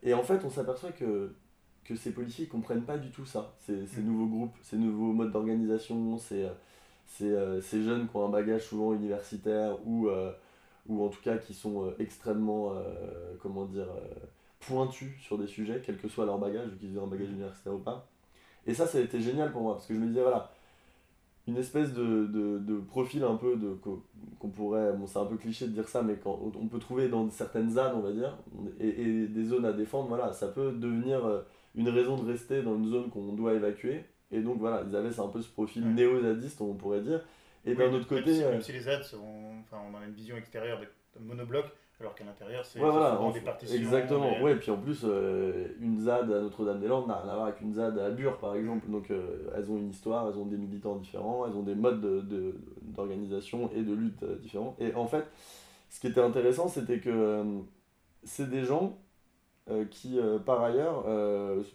et 0.02 0.14
en 0.14 0.24
fait, 0.24 0.44
on 0.44 0.50
s'aperçoit 0.50 0.92
que, 0.92 1.34
que 1.86 1.96
ces 1.96 2.12
policiers 2.12 2.46
ne 2.46 2.52
comprennent 2.52 2.84
pas 2.84 2.98
du 2.98 3.12
tout 3.12 3.26
ça, 3.26 3.54
ces, 3.66 3.86
ces 3.88 4.02
mm. 4.02 4.06
nouveaux 4.06 4.28
groupes, 4.28 4.58
ces 4.62 4.78
nouveaux 4.78 5.14
modes 5.14 5.32
d'organisation, 5.32 6.18
ces, 6.18 6.50
ces, 7.08 7.62
ces, 7.62 7.84
jeunes 7.84 8.10
qui 8.10 8.16
ont 8.18 8.26
un 8.26 8.30
bagage 8.30 8.64
souvent 8.64 8.94
universitaire 8.94 9.78
ou, 9.88 10.10
ou 10.88 11.06
en 11.06 11.10
tout 11.10 11.22
cas 11.22 11.38
qui 11.38 11.54
sont 11.54 11.94
extrêmement, 12.00 12.74
comment 13.42 13.66
dire, 13.66 13.88
pointus 14.68 15.12
sur 15.22 15.38
des 15.38 15.48
sujets, 15.48 15.82
quel 15.86 15.98
que 15.98 16.08
soit 16.08 16.26
leur 16.26 16.38
bagage, 16.38 16.70
qu'ils 16.80 16.96
aient 16.96 17.02
un 17.02 17.08
bagage 17.08 17.30
universitaire 17.30 17.74
ou 17.74 17.80
pas. 17.80 18.08
Et 18.66 18.74
ça, 18.74 18.88
ça 18.88 18.98
a 18.98 19.02
été 19.02 19.20
génial 19.20 19.52
pour 19.52 19.62
moi, 19.62 19.74
parce 19.74 19.88
que 19.88 19.94
je 19.94 20.00
me 20.00 20.08
disais, 20.08 20.22
voilà, 20.22 20.52
une 21.48 21.58
espèce 21.58 21.94
de, 21.94 22.26
de, 22.28 22.60
de 22.60 22.80
profil 22.80 23.24
un 23.24 23.36
peu 23.36 23.58
de 23.58 23.78
qu'on 24.40 24.50
pourrait, 24.50 24.94
bon 24.94 25.08
c'est 25.08 25.20
un 25.20 25.26
peu 25.26 25.36
cliché 25.36 25.68
de 25.68 25.72
dire 25.72 25.90
ça, 25.90 26.02
mais 26.02 26.16
quand 26.16 26.40
on 26.56 26.68
peut 26.68 26.80
trouver 26.80 27.10
dans 27.10 27.30
certaines 27.30 27.72
zones, 27.72 27.94
on 27.96 28.00
va 28.00 28.12
dire, 28.12 28.38
et, 28.80 28.88
et, 28.88 29.28
des 29.28 29.46
zones 29.46 29.66
à 29.66 29.74
défendre, 29.74 30.08
voilà, 30.08 30.32
ça 30.32 30.48
peut 30.48 30.72
devenir 30.72 31.26
euh, 31.26 31.42
une 31.76 31.90
raison 31.90 32.18
de 32.18 32.32
rester 32.32 32.62
dans 32.62 32.76
une 32.76 32.90
zone 32.90 33.10
qu'on 33.10 33.34
doit 33.34 33.54
évacuer. 33.54 34.06
Et 34.32 34.40
donc 34.42 34.58
voilà, 34.60 34.84
ils 34.88 34.96
avaient 34.96 35.20
un 35.20 35.28
peu 35.28 35.42
ce 35.42 35.50
profil 35.50 35.94
néo-zadiste, 35.94 36.62
on 36.62 36.74
pourrait 36.74 37.02
dire. 37.02 37.22
Et 37.66 37.76
d'un 37.76 37.94
autre 37.94 38.08
côté. 38.08 38.40
Même 38.40 38.62
si, 38.62 38.72
euh, 38.72 38.76
les 38.76 38.82
ZAD, 38.82 39.04
sont, 39.04 39.62
enfin, 39.62 39.78
on 39.90 39.96
a 39.98 40.06
une 40.06 40.14
vision 40.14 40.36
extérieure 40.38 40.80
de 40.80 41.24
monobloc, 41.24 41.66
alors 42.00 42.16
qu'à 42.16 42.26
l'intérieur, 42.26 42.66
c'est 42.66 42.82
ouais, 42.82 43.34
des 43.34 43.42
partitions. 43.42 43.78
Exactement, 43.78 44.42
ouais, 44.42 44.54
et 44.54 44.56
puis 44.56 44.72
en 44.72 44.78
plus, 44.78 45.02
euh, 45.06 45.68
une 45.80 46.00
ZAD 46.00 46.32
à 46.32 46.42
Notre-Dame-des-Landes 46.42 47.08
n'a 47.08 47.22
rien 47.22 47.32
à 47.32 47.36
voir 47.36 47.48
avec 47.48 47.62
une 47.62 47.74
ZAD 47.74 47.98
à 47.98 48.10
Bure, 48.10 48.38
par 48.40 48.56
exemple. 48.56 48.90
Donc 48.90 49.12
euh, 49.12 49.50
elles 49.56 49.72
ont 49.72 49.78
une 49.78 49.90
histoire, 49.90 50.28
elles 50.28 50.38
ont 50.38 50.46
des 50.46 50.58
militants 50.58 50.96
différents, 50.96 51.46
elles 51.46 51.56
ont 51.56 51.64
des 51.64 51.76
modes 51.76 52.02
d'organisation 52.82 53.68
de, 53.68 53.78
et 53.78 53.84
de 53.84 53.94
lutte 53.94 54.24
euh, 54.24 54.36
différents. 54.38 54.76
Et 54.80 54.94
en 54.96 55.06
fait, 55.06 55.26
ce 55.90 56.00
qui 56.00 56.08
était 56.08 56.22
intéressant, 56.22 56.68
c'était 56.68 57.00
que 57.00 57.44
c'est 58.24 58.50
des 58.50 58.64
gens 58.64 58.98
qui, 59.92 60.20
par 60.46 60.62
ailleurs, 60.62 61.06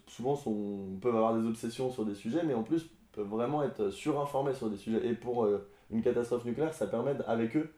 souvent 0.09 0.35
sont, 0.35 0.99
peuvent 1.01 1.15
avoir 1.15 1.39
des 1.39 1.47
obsessions 1.47 1.91
sur 1.91 2.05
des 2.05 2.15
sujets, 2.15 2.43
mais 2.45 2.55
en 2.55 2.65
plus 2.65 2.91
peuvent 3.13 3.29
vraiment 3.29 3.63
être 3.63 3.91
surinformés 3.91 4.55
sur 4.55 4.69
des 4.69 4.77
sujets. 4.77 5.07
Et 5.07 5.15
pour 5.15 5.49
une 5.91 6.03
catastrophe 6.03 6.45
nucléaire, 6.45 6.75
ça 6.75 6.89
permet 6.89 7.17
avec 7.27 7.57
eux 7.57 7.71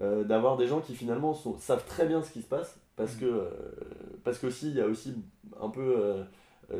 euh, 0.00 0.24
d'avoir 0.24 0.56
des 0.56 0.66
gens 0.66 0.80
qui 0.80 0.94
finalement 0.94 1.34
sont, 1.34 1.58
savent 1.58 1.84
très 1.84 2.06
bien 2.06 2.22
ce 2.22 2.30
qui 2.32 2.40
se 2.40 2.46
passe 2.46 2.80
parce 2.96 3.14
mm. 3.16 3.20
que 3.20 3.24
euh, 3.26 3.50
parce 4.24 4.38
qu'aussi 4.38 4.70
il 4.70 4.76
y 4.76 4.80
a 4.80 4.86
aussi 4.86 5.14
un 5.60 5.68
peu 5.68 5.94
euh, 5.98 6.24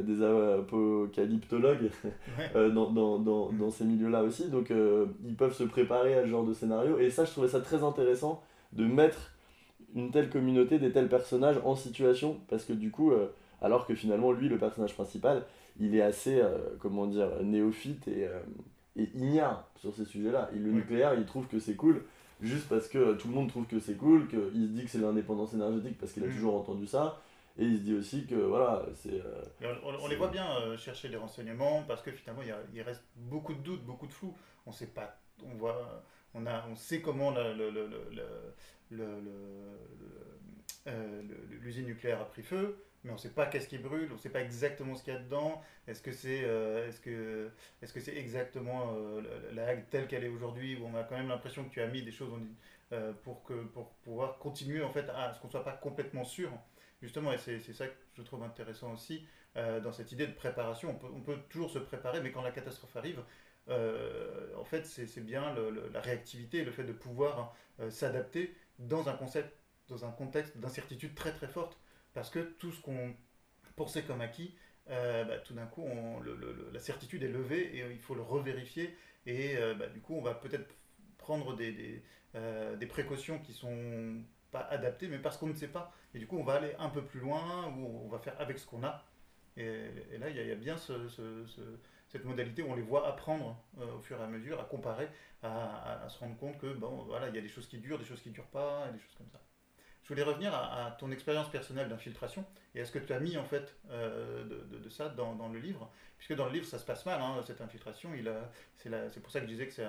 des 0.02 0.22
apocalyptologues 0.24 1.90
dans, 2.54 2.90
dans, 2.90 3.18
dans, 3.18 3.52
mm. 3.52 3.58
dans, 3.58 3.70
ces 3.70 3.84
milieux-là 3.84 4.22
aussi 4.22 4.48
donc 4.48 4.72
ils 5.24 5.36
peuvent 5.36 5.54
se 5.54 5.64
préparer 5.64 6.14
à 6.14 6.22
ce 6.22 6.28
genre 6.28 6.44
de 6.44 6.54
scénario 6.54 6.98
et 6.98 7.10
ça 7.10 7.26
je 7.26 7.32
trouvais 7.32 7.48
ça 7.48 7.60
très 7.60 7.84
intéressant 7.84 8.42
de 8.72 8.86
mettre 8.86 9.32
une 9.94 10.10
telle 10.10 10.30
communauté, 10.30 10.78
des 10.78 10.90
tels 10.90 11.10
personnages 11.10 11.60
en 11.64 11.76
situation 11.76 12.38
parce 12.48 12.64
que 12.64 12.72
du 12.72 12.90
coup 12.90 13.12
alors 13.60 13.86
que 13.86 13.94
finalement 13.94 14.32
lui 14.32 14.48
le 14.48 14.56
personnage 14.56 14.94
principal 14.94 15.44
il 15.78 15.94
est 15.94 16.02
assez 16.02 16.40
comment 16.78 17.06
dire 17.06 17.28
néophyte 17.42 18.08
et, 18.08 18.26
et 18.96 19.10
ignare 19.14 19.68
sur 19.76 19.94
ces 19.94 20.06
sujets-là. 20.06 20.48
le 20.54 20.72
nucléaire, 20.72 21.12
il 21.14 21.26
trouve 21.26 21.46
que 21.46 21.58
c'est 21.58 21.74
cool 21.76 22.02
juste 22.42 22.68
parce 22.68 22.88
que 22.88 23.14
tout 23.14 23.28
le 23.28 23.34
monde 23.34 23.48
trouve 23.48 23.66
que 23.66 23.78
c'est 23.78 23.96
cool, 23.96 24.28
qu'il 24.28 24.38
se 24.38 24.72
dit 24.72 24.84
que 24.84 24.90
c'est 24.90 24.98
l'indépendance 24.98 25.54
énergétique 25.54 25.98
parce 25.98 26.12
qu'il 26.12 26.24
a 26.24 26.26
mm. 26.26 26.32
toujours 26.32 26.56
entendu 26.56 26.86
ça. 26.86 27.20
Et 27.58 27.64
il 27.64 27.78
se 27.78 27.82
dit 27.82 27.94
aussi 27.94 28.26
que 28.26 28.34
voilà, 28.34 28.82
c'est. 28.94 29.20
Euh, 29.20 29.74
on, 30.00 30.08
les 30.08 30.16
voit 30.16 30.28
bien 30.28 30.46
euh, 30.60 30.76
chercher 30.78 31.10
des 31.10 31.16
renseignements 31.16 31.82
parce 31.86 32.00
que 32.00 32.10
finalement 32.10 32.42
il, 32.72 32.82
reste 32.82 33.04
beaucoup 33.16 33.52
de 33.52 33.60
doutes, 33.60 33.84
beaucoup 33.84 34.06
de 34.06 34.12
flou. 34.12 34.34
On 34.64 34.72
sait 34.72 34.86
pas, 34.86 35.18
on 35.44 35.54
voit, 35.56 36.02
on 36.34 36.46
a, 36.46 36.64
on 36.70 36.76
sait 36.76 37.02
comment 37.02 37.32
l'usine 41.50 41.86
nucléaire 41.86 42.20
a 42.20 42.24
pris 42.24 42.42
feu. 42.42 42.84
mais 43.04 43.10
on 43.10 43.14
ne 43.14 43.18
sait 43.18 43.30
pas 43.30 43.46
qu'est-ce 43.46 43.68
qui 43.68 43.78
brûle, 43.78 44.08
on 44.10 44.14
ne 44.14 44.20
sait 44.20 44.30
pas 44.30 44.42
exactement 44.42 44.94
ce 44.94 45.02
qu'il 45.02 45.12
y 45.12 45.16
a 45.16 45.20
dedans. 45.20 45.60
Est-ce 45.88 46.02
que 46.02 46.12
c'est 46.12 46.44
euh, 46.44 46.88
est 46.88 46.90
-ce 46.90 47.00
que, 47.00 47.50
est 47.82 47.86
-ce 47.86 47.92
que 47.92 48.00
c'est 48.00 48.16
exactement 48.16 48.94
euh, 48.96 49.22
la 49.52 49.66
Hague 49.68 49.84
telle 49.90 50.06
qu'elle 50.06 50.24
est 50.24 50.28
aujourd'hui, 50.28 50.76
où 50.76 50.86
on 50.86 50.94
a 50.96 51.02
quand 51.04 51.16
même 51.16 51.28
l'impression 51.28 51.64
que 51.64 51.70
tu 51.70 51.80
as 51.80 51.88
mis 51.88 52.02
des 52.02 52.12
choses 52.12 52.32
euh, 52.92 53.12
pour, 53.24 53.42
que, 53.44 53.54
pour 53.74 53.90
pouvoir 54.04 54.38
continuer 54.38 54.82
en 54.82 54.92
fait 54.92 55.08
à 55.10 55.32
ce 55.34 55.40
qu'on 55.40 55.48
ne 55.48 55.52
soit 55.52 55.64
pas 55.64 55.72
complètement 55.72 56.24
sûr. 56.24 56.50
Justement, 57.02 57.32
et 57.32 57.38
c'est 57.38 57.58
ça 57.60 57.88
que 57.88 57.94
je 58.16 58.22
trouve 58.22 58.44
intéressant 58.44 58.92
aussi 58.94 59.26
dans 59.56 59.92
cette 59.92 60.12
idée 60.12 60.26
de 60.26 60.32
préparation. 60.32 60.90
On 60.90 60.94
peut, 60.94 61.08
on 61.12 61.20
peut, 61.20 61.36
toujours 61.50 61.70
se 61.70 61.80
préparer, 61.80 62.20
mais 62.22 62.30
quand 62.30 62.42
la 62.42 62.52
catastrophe 62.52 62.96
arrive, 62.96 63.20
en 63.68 64.64
fait, 64.64 64.86
c'est 64.86 65.20
bien 65.20 65.52
la 65.92 66.00
réactivité, 66.00 66.64
le 66.64 66.70
fait 66.70 66.84
de 66.84 66.92
pouvoir 66.92 67.56
s'adapter 67.90 68.54
dans 68.78 69.08
un 69.08 69.14
concept, 69.14 69.52
dans 69.92 70.04
un 70.04 70.10
contexte 70.10 70.56
d'incertitude 70.58 71.14
très 71.14 71.32
très 71.32 71.48
forte 71.48 71.78
parce 72.14 72.30
que 72.30 72.40
tout 72.40 72.72
ce 72.72 72.80
qu'on 72.80 73.14
pensait 73.76 74.02
comme 74.02 74.20
acquis, 74.20 74.54
euh, 74.90 75.24
bah, 75.24 75.38
tout 75.38 75.54
d'un 75.54 75.66
coup, 75.66 75.86
la 76.72 76.80
certitude 76.80 77.22
est 77.22 77.28
levée 77.28 77.76
et 77.76 77.90
il 77.90 77.98
faut 78.00 78.14
le 78.14 78.22
revérifier. 78.22 78.96
Et 79.26 79.56
euh, 79.56 79.74
bah, 79.74 79.86
du 79.86 80.00
coup, 80.00 80.14
on 80.14 80.22
va 80.22 80.34
peut-être 80.34 80.74
prendre 81.18 81.54
des, 81.54 82.02
euh, 82.34 82.76
des, 82.76 82.86
précautions 82.86 83.38
qui 83.38 83.52
sont 83.52 84.22
pas 84.50 84.66
adaptées, 84.70 85.08
mais 85.08 85.18
parce 85.18 85.36
qu'on 85.36 85.46
ne 85.46 85.54
sait 85.54 85.68
pas. 85.68 85.94
Et 86.14 86.18
du 86.18 86.26
coup, 86.26 86.36
on 86.38 86.44
va 86.44 86.54
aller 86.54 86.74
un 86.78 86.88
peu 86.88 87.02
plus 87.02 87.20
loin, 87.20 87.68
ou 87.68 88.02
on 88.04 88.08
va 88.08 88.18
faire 88.18 88.38
avec 88.40 88.58
ce 88.58 88.66
qu'on 88.66 88.82
a. 88.82 89.04
Et, 89.56 90.18
là, 90.18 90.30
il 90.30 90.36
y, 90.36 90.50
a 90.50 90.54
bien 90.54 90.76
ce, 90.76 90.92
cette 92.08 92.24
modalité 92.24 92.62
où 92.62 92.70
on 92.70 92.74
les 92.74 92.82
voit 92.82 93.06
apprendre 93.06 93.62
au 93.78 94.00
fur 94.00 94.18
et 94.18 94.24
à 94.24 94.26
mesure, 94.26 94.60
à 94.60 94.64
comparer, 94.64 95.08
à, 95.42 96.04
à, 96.04 96.08
se 96.08 96.18
rendre 96.18 96.36
compte 96.38 96.58
que, 96.58 96.72
bon, 96.72 97.04
voilà, 97.04 97.28
il 97.28 97.34
y 97.34 97.38
a 97.38 97.42
des 97.42 97.48
choses 97.48 97.68
qui 97.68 97.78
durent, 97.78 97.98
des 97.98 98.04
choses 98.04 98.22
qui 98.22 98.30
ne 98.30 98.34
durent 98.34 98.46
pas, 98.46 98.88
et 98.88 98.92
des 98.92 98.98
choses 98.98 99.14
comme 99.16 99.30
ça. 99.30 99.40
Je 100.02 100.08
voulais 100.08 100.22
revenir 100.24 100.52
à, 100.54 100.96
ton 100.98 101.10
expérience 101.12 101.48
personnelle 101.48 101.88
d'infiltration 101.88 102.44
et 102.74 102.80
à 102.80 102.84
ce 102.84 102.90
que 102.90 102.98
tu 102.98 103.12
as 103.12 103.20
mis 103.20 103.36
en 103.36 103.44
fait 103.44 103.76
euh, 103.90 104.44
de, 104.44 104.88
ça 104.88 105.08
dans, 105.08 105.48
le 105.48 105.58
livre, 105.60 105.90
puisque 106.18 106.34
dans 106.34 106.46
le 106.46 106.52
livre 106.52 106.66
ça 106.66 106.78
se 106.78 106.84
passe 106.84 107.06
mal, 107.06 107.20
hein, 107.20 107.40
cette 107.46 107.60
infiltration. 107.60 108.10
C'est 108.76 109.20
pour 109.22 109.30
ça 109.30 109.40
que 109.40 109.46
je 109.46 109.52
disais 109.52 109.66
que 109.66 109.72
c'est 109.72 109.84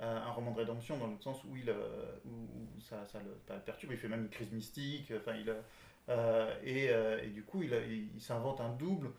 un 0.00 0.30
roman 0.30 0.52
de 0.52 0.58
rédemption 0.58 0.98
dans 0.98 1.08
le 1.08 1.18
sens 1.20 1.42
où, 1.44 1.56
il, 1.56 1.68
où 2.24 2.80
ça, 2.80 3.04
ça, 3.06 3.18
le 3.20 3.58
perturbe, 3.60 3.92
il 3.92 3.98
fait 3.98 4.08
même 4.08 4.22
une 4.22 4.30
crise 4.30 4.52
mystique, 4.52 5.12
enfin, 5.16 5.34
il, 5.34 5.52
euh, 6.08 6.54
et, 6.62 6.90
euh, 6.90 7.22
et, 7.22 7.28
du 7.28 7.42
coup 7.42 7.62
il, 7.62 8.20
s'invente 8.20 8.60
un 8.60 8.70
double. 8.70 9.10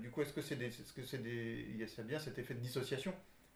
du 0.00 0.10
coup, 0.10 0.22
est-ce 0.22 0.32
que 0.32 0.40
c'est 0.40 0.60
est-ce 0.62 0.92
que 0.92 1.02
c'est 1.02 1.20
il 1.20 1.76
y 1.76 1.82
a 1.82 2.02
bien 2.04 2.20
cet 2.20 2.38
effet 2.38 2.54
de 2.54 2.60
dissociation 2.60 3.12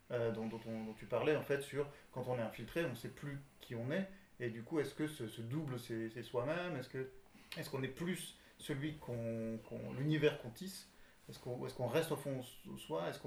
dont, 0.09 0.47
dont, 0.47 0.57
dont, 0.57 0.93
tu 0.97 1.05
parlais 1.05 1.35
en 1.37 1.43
fait 1.43 1.61
sur 1.61 1.87
quand 2.11 2.27
on 2.27 2.37
est 2.37 2.41
infiltré, 2.41 2.85
on 2.85 2.89
ne 2.89 2.95
sait 2.95 3.09
plus 3.09 3.39
qui 3.61 3.73
on 3.75 3.89
est 3.91 4.07
et 4.39 4.49
du 4.49 4.63
coup, 4.63 4.79
est-ce 4.79 4.93
que 4.93 5.07
ce, 5.07 5.41
double, 5.41 5.79
c'est 5.79 6.23
soi-même? 6.23 6.75
Est-ce 6.77 7.69
qu'on 7.69 7.83
est, 7.83 7.87
plus 7.87 8.37
celui 8.57 8.97
qu'on, 8.97 9.59
l'univers 9.97 10.39
qu'on 10.41 10.49
tisse? 10.49 10.89
Est-ce 11.29 11.39
qu'on 11.39 11.65
est 11.65 11.75
qu'on 11.75 11.87
reste 11.87 12.11
au 12.11 12.15
fond 12.15 12.41
de 12.65 12.77
soi? 12.77 13.09
Est-ce 13.09 13.19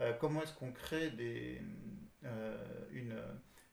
euh, 0.00 0.12
Comment 0.14 0.42
est-ce 0.42 0.54
qu'on 0.54 0.72
crée 0.72 1.10
des, 1.10 1.60
euh, 2.24 2.86
une, 2.90 3.16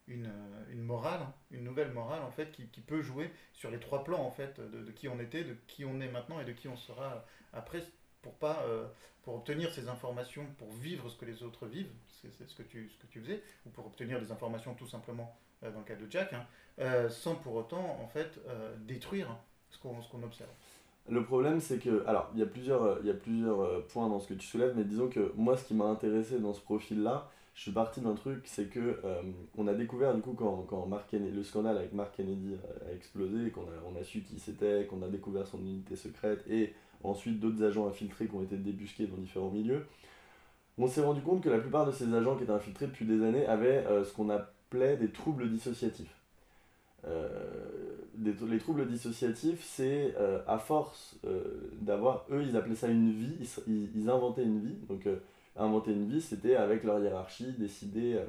une, 0.08 0.32
une, 0.70 0.82
morale, 0.82 1.26
une 1.52 1.64
nouvelle 1.64 1.92
morale 1.92 2.22
en 2.24 2.32
fait, 2.32 2.52
qui, 2.52 2.68
qui, 2.68 2.82
peut 2.82 3.02
jouer 3.02 3.32
sur 3.54 3.72
les 3.72 3.80
trois 3.80 4.04
plans 4.04 4.22
en 4.22 4.32
fait, 4.32 4.60
de, 4.60 4.92
qui 4.92 5.08
on 5.08 5.20
était, 5.20 5.44
de 5.44 5.56
qui 5.68 5.86
on 5.86 6.02
est 6.02 6.10
maintenant 6.10 6.40
et 6.40 6.46
de 6.46 6.52
qui 6.52 6.68
on 6.68 6.78
sera 6.78 7.26
après? 7.54 7.84
Pour 8.24 8.34
pas 8.34 8.64
euh, 8.68 8.88
pour 9.22 9.36
obtenir 9.36 9.72
ces 9.72 9.88
informations, 9.88 10.46
pour 10.58 10.72
vivre 10.74 11.08
ce 11.10 11.18
que 11.18 11.26
les 11.26 11.44
autres 11.44 11.68
vivent, 11.68 11.92
c'est, 12.10 12.30
ce, 12.48 12.56
que 12.56 12.64
tu, 12.64 12.90
ce 12.90 12.98
que 12.98 13.08
tu 13.12 13.22
faisais, 13.22 13.42
ou 13.66 13.70
pour 13.70 13.86
obtenir 13.86 14.20
des 14.20 14.32
informations 14.32 14.74
tout 14.74 14.88
simplement 14.88 15.38
dans 15.72 15.80
le 15.80 15.86
cas 15.86 15.96
de 15.96 16.10
Jack, 16.10 16.34
hein, 16.34 16.46
euh, 16.80 17.10
sans 17.10 17.36
pour 17.36 17.56
autant 17.56 18.00
en 18.02 18.08
fait 18.08 18.40
euh, 18.48 18.76
détruire 18.86 19.28
ce 19.70 19.78
qu'on 19.78 19.94
qu'on 19.94 20.24
observe. 20.24 20.50
Le 21.10 21.24
problème, 21.24 21.60
c'est 21.60 21.80
que, 21.80 22.06
alors, 22.08 22.30
il 22.34 22.40
y 22.40 22.44
a 22.44 22.46
plusieurs, 22.46 23.04
y 23.06 23.10
a 23.10 23.14
plusieurs 23.14 23.62
euh, 23.62 23.86
points 23.92 24.08
dans 24.08 24.20
ce 24.20 24.30
que 24.30 24.34
tu 24.34 24.48
soulèves, 24.48 24.74
mais 24.76 24.86
disons 24.86 25.10
que 25.10 25.34
moi, 25.36 25.58
ce 25.58 25.66
qui 25.66 25.74
m'a 25.74 25.86
intéressé 25.86 26.40
dans 26.40 26.54
ce 26.54 26.62
profil-là, 26.62 27.30
je 27.56 27.62
suis 27.62 27.72
parti 27.72 28.02
d'un 28.02 28.16
truc, 28.16 28.44
c'est 28.46 28.66
que 28.66 29.00
on 29.56 29.68
a 29.68 29.76
découvert 29.76 30.16
du 30.16 30.22
coup 30.22 30.34
quand, 30.34 30.64
quand 30.64 30.88
Mark 30.88 31.08
Kennedy, 31.08 31.36
le 31.36 31.44
scandale 31.44 31.78
avec 31.78 31.94
Mark 31.94 32.16
Kennedy 32.16 32.56
a, 32.88 32.92
explosé, 32.92 33.52
qu'on 33.52 33.62
a, 33.62 33.74
on 33.86 33.96
a 33.96 34.04
su 34.04 34.22
qui 34.22 34.40
c'était, 34.40 34.88
qu'on 34.88 35.04
a 35.04 35.08
découvert 35.08 35.46
son 35.46 35.60
unité 35.60 35.96
secrète, 35.96 36.44
et 36.50 36.74
ensuite 37.04 37.40
d'autres 37.40 37.64
agents 37.64 37.88
infiltrés 37.88 38.28
qui 38.28 38.36
ont 38.36 38.44
été 38.44 38.58
débusqués 38.58 39.08
dans 39.08 39.18
différents 39.18 39.52
milieux, 39.52 39.86
on 40.78 40.88
s'est 40.88 41.02
rendu 41.02 41.22
compte 41.22 41.42
que 41.42 41.50
la 41.50 41.60
plupart 41.60 41.86
de 41.86 41.92
ces 41.92 42.14
agents 42.14 42.36
qui 42.36 42.44
étaient 42.44 42.52
infiltrés 42.52 42.88
depuis 42.88 43.06
des 43.06 43.24
années 43.24 43.46
avaient 43.46 43.86
ce 44.04 44.12
qu'on 44.14 44.30
appelait 44.30 44.98
des 44.98 45.10
troubles 45.10 45.50
dissociatifs. 45.50 46.16
Euh, 47.06 47.28
les 48.48 48.60
troubles 48.60 48.88
dissociatifs, 48.88 49.64
c'est 49.64 50.14
euh, 50.18 50.40
à 50.48 50.58
force 50.58 51.18
euh, 51.26 51.70
d'avoir, 51.82 52.26
eux 52.32 52.44
ils 52.44 52.56
appelaient 52.56 52.76
ça 52.76 52.88
une 52.88 53.12
vie, 53.12 53.36
ils, 53.68 54.10
inventaient 54.10 54.44
une 54.44 54.60
vie. 54.60 54.78
Donc 54.88 55.08
inventer 55.58 55.92
une 55.92 56.08
vie, 56.08 56.22
c'était 56.22 56.56
avec 56.56 56.84
leur 56.84 57.00
hiérarchie 57.00 57.54
décider 57.58 58.20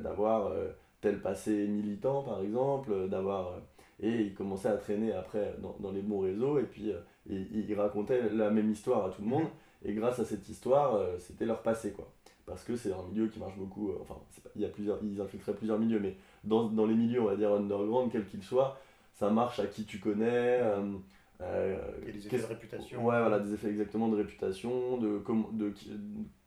d'avoir 0.00 0.52
tel 1.00 1.20
passé 1.20 1.66
militant 1.66 2.22
par 2.22 2.42
exemple, 2.42 3.08
d'avoir 3.08 3.54
et 4.00 4.10
ils 4.10 4.34
commençaient 4.34 4.68
à 4.68 4.76
traîner 4.76 5.12
après 5.12 5.56
dans, 5.60 5.76
dans 5.80 5.92
les 5.92 6.02
bons 6.02 6.20
réseaux 6.20 6.58
et 6.58 6.64
puis 6.64 6.92
ils, 7.28 7.74
racontaient 7.74 8.30
la 8.30 8.50
même 8.50 8.70
histoire 8.70 9.06
à 9.06 9.10
tout 9.10 9.22
le 9.22 9.28
monde 9.28 9.46
et 9.84 9.94
grâce 9.94 10.18
à 10.18 10.24
cette 10.24 10.48
histoire 10.48 11.00
c'était 11.18 11.46
leur 11.46 11.62
passé 11.62 11.92
quoi 11.92 12.10
parce 12.46 12.64
que 12.64 12.76
c'est 12.76 12.92
un 12.92 13.02
milieu 13.10 13.28
qui 13.28 13.38
marche 13.38 13.56
beaucoup 13.56 13.92
enfin 14.00 14.16
il 14.56 14.62
y 14.62 14.64
a 14.64 14.68
plusieurs 14.68 14.98
ils 15.02 15.20
infiltraient 15.20 15.54
plusieurs 15.54 15.78
milieux 15.78 16.00
mais 16.00 16.16
dans, 16.44 16.64
dans, 16.64 16.86
les 16.86 16.94
milieux, 16.94 17.22
on 17.22 17.26
va 17.26 17.36
dire 17.36 17.52
underground, 17.52 18.10
quels 18.10 18.26
qu'ils 18.26 18.42
soient, 18.42 18.78
ça 19.14 19.30
marche 19.30 19.58
à 19.60 19.66
qui 19.66 19.84
tu 19.84 19.98
connais. 19.98 20.60
Euh, 20.60 20.92
euh, 21.40 21.76
et 22.06 22.12
des 22.12 22.26
effets 22.26 22.38
de 22.38 22.44
réputation. 22.44 23.04
Ouais, 23.04 23.20
voilà, 23.20 23.38
des 23.40 23.54
effets 23.54 23.68
exactement 23.68 24.08
de 24.08 24.16
réputation, 24.16 24.98
de, 24.98 25.22
de, 25.52 25.70
qui, 25.70 25.90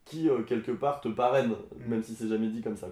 qui 0.06 0.30
euh, 0.30 0.44
quelque 0.44 0.72
part 0.72 1.02
te 1.02 1.10
parraine, 1.10 1.52
mm. 1.52 1.90
même 1.90 2.04
si 2.04 2.16
c'est 2.16 2.28
jamais 2.28 2.48
dit 2.48 2.62
comme 2.62 2.78
ça. 2.78 2.90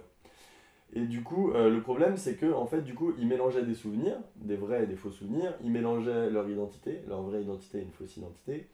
Et 0.94 1.06
du 1.06 1.22
coup, 1.22 1.50
le 1.52 1.80
problème, 1.80 2.16
c'est 2.16 2.36
que 2.36 2.52
en 2.52 2.66
fait, 2.66 2.82
du 2.82 2.94
coup, 2.94 3.12
ils 3.18 3.26
mélangeaient 3.26 3.64
des 3.64 3.74
souvenirs, 3.74 4.16
des 4.36 4.56
vrais 4.56 4.84
et 4.84 4.86
des 4.86 4.96
faux 4.96 5.10
souvenirs, 5.10 5.52
ils 5.62 5.70
mélangeaient 5.70 6.30
leur 6.30 6.48
identité, 6.48 7.00
leur 7.08 7.22
vraie 7.22 7.42
identité 7.42 7.78
et 7.78 7.82
une 7.82 7.90
fausse 7.90 8.16
identité, 8.16 8.68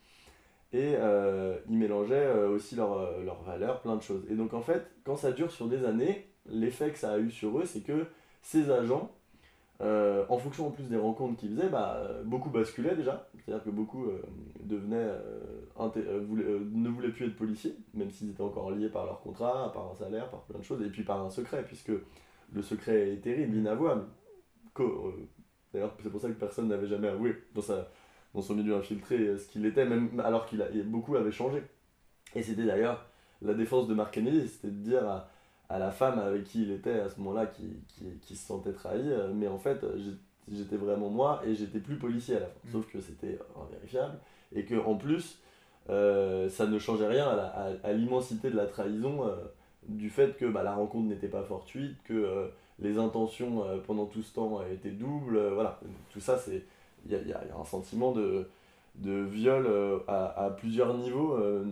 et 0.75 0.97
ils 1.69 1.79
mélangeaient 1.79 2.31
aussi 2.45 2.77
leurs 2.77 3.19
leur 3.23 3.43
valeurs, 3.43 3.81
plein 3.81 3.97
de 3.97 4.03
choses. 4.03 4.27
Et 4.31 4.35
donc, 4.35 4.53
en 4.53 4.61
fait, 4.61 4.83
quand 5.05 5.17
ça 5.17 5.33
dure 5.33 5.51
sur 5.51 5.67
des 5.67 5.85
années, 5.87 6.27
l'effet 6.47 6.91
que 6.91 6.99
ça 6.99 7.13
a 7.13 7.19
eu 7.19 7.31
sur 7.31 7.59
eux, 7.59 7.65
c'est 7.65 7.81
que 7.81 8.07
ces 8.43 8.71
agents, 8.71 9.11
euh, 9.83 10.27
en 10.29 10.37
fonction 10.37 10.67
en 10.67 10.71
plus 10.71 10.89
des 10.89 10.97
rencontres 10.97 11.37
qu'ils 11.39 11.57
faisaient, 11.57 11.71
bah, 11.71 12.07
beaucoup 12.25 12.51
basculaient 12.51 12.97
déjà. 12.97 13.29
C'est-à-dire 13.39 13.65
que 13.65 13.71
beaucoup 13.71 14.05
euh, 14.05 14.23
devenaient, 14.63 14.97
euh, 15.79 16.61
ne 16.73 16.89
voulaient 16.91 17.11
plus 17.11 17.27
être 17.27 17.37
policiers, 17.37 17.75
même 17.95 18.11
s'ils 18.11 18.31
étaient 18.31 18.43
encore 18.43 18.71
liés 18.71 18.91
par 18.91 19.07
leur 19.07 19.21
contrat, 19.21 19.73
par 19.73 19.91
un 19.91 19.95
salaire, 19.95 20.29
par 20.29 20.43
plein 20.43 20.59
de 20.59 20.65
choses, 20.65 20.83
et 20.83 20.91
puis 20.91 21.03
par 21.03 21.25
un 21.25 21.31
secret, 21.31 21.65
puisque 21.65 21.93
le 22.53 22.63
secret 22.63 23.13
est 23.13 23.23
terrible, 23.23 23.57
inavouable. 23.57 24.05
D'ailleurs, 25.73 25.95
c'est 26.03 26.11
pour 26.11 26.21
ça 26.21 26.29
que 26.29 26.35
personne 26.35 26.69
n'avait 26.69 26.87
jamais 26.87 27.09
avoué 27.09 27.35
dans, 27.55 27.63
sa, 27.63 27.89
dans 28.35 28.43
son 28.43 28.55
milieu 28.55 28.77
infiltré 28.77 29.39
ce 29.39 29.49
qu'il 29.49 29.65
était, 29.65 29.87
même 29.87 30.21
alors 30.21 30.45
qu'il 30.45 30.63
beaucoup 30.87 31.17
avait 31.17 31.33
changé. 31.33 31.63
Et 32.35 32.43
c'était 32.43 32.65
d'ailleurs 32.67 33.07
la 33.41 33.55
défense 33.55 33.89
de 33.89 33.95
Mark 33.95 34.13
Kennedy, 34.13 34.47
c'était 34.47 34.69
de 34.69 34.83
dire 34.83 35.09
à 35.09 35.31
à 35.71 35.79
la 35.79 35.91
femme 35.91 36.19
avec 36.19 36.45
qui 36.45 36.63
il 36.65 36.73
était 36.73 36.99
à 36.99 37.09
ce 37.09 37.19
moment-là 37.21 37.47
qui, 37.47 37.77
qui, 37.89 38.05
qui, 38.21 38.37
se 38.37 38.47
sentait 38.47 38.73
trahi. 38.73 39.01
Euh, 39.05 39.31
mais 39.33 39.47
en 39.47 39.59
fait, 39.59 39.87
j'étais 40.51 40.77
vraiment 40.77 41.09
moi 41.09 41.41
et 41.47 41.55
j'étais 41.55 41.79
plus 41.79 41.97
policier 41.97 42.37
à 42.37 42.41
la 42.41 42.47
fin. 42.47 42.59
Mm. 42.65 42.73
Sauf 42.73 42.93
que 42.93 43.01
c'était 43.01 43.39
invérifiable. 43.57 44.19
Et 44.55 44.65
que 44.65 44.75
en 44.75 44.97
plus, 44.97 45.39
euh, 45.89 46.49
ça 46.49 46.67
ne 46.67 46.79
changeait 46.79 47.07
rien 47.07 47.27
à 47.29 47.93
l'immensité 47.93 48.51
de 48.51 48.57
la 48.57 48.67
trahison 48.67 49.27
euh, 49.27 49.37
du 49.89 50.11
fait 50.11 50.37
que 50.37 50.45
bah, 50.45 50.65
la 50.65 50.75
rencontre 50.75 51.07
n'était 51.07 51.29
pas 51.29 51.45
fortuite, 51.45 51.97
que 52.05 52.51
les 52.81 52.99
intentions 52.99 53.65
pendant 53.87 54.07
tout 54.07 54.23
ce 54.23 54.35
temps 54.35 54.61
étaient 54.71 54.91
doubles. 54.91 55.39
voilà, 55.55 55.81
tout 56.11 56.21
ça, 56.21 56.37
c'est 56.37 56.65
il 57.07 57.13
y 57.13 57.15
a, 57.15 57.23
y 57.23 57.33
a, 57.33 57.41
un 57.59 57.65
sentiment 57.65 58.13
de, 58.13 58.47
de 58.97 59.23
viol 59.23 59.67
à, 60.09 60.45
à, 60.45 60.51
plusieurs 60.51 60.95
niveaux 60.95 61.35
euh, 61.35 61.65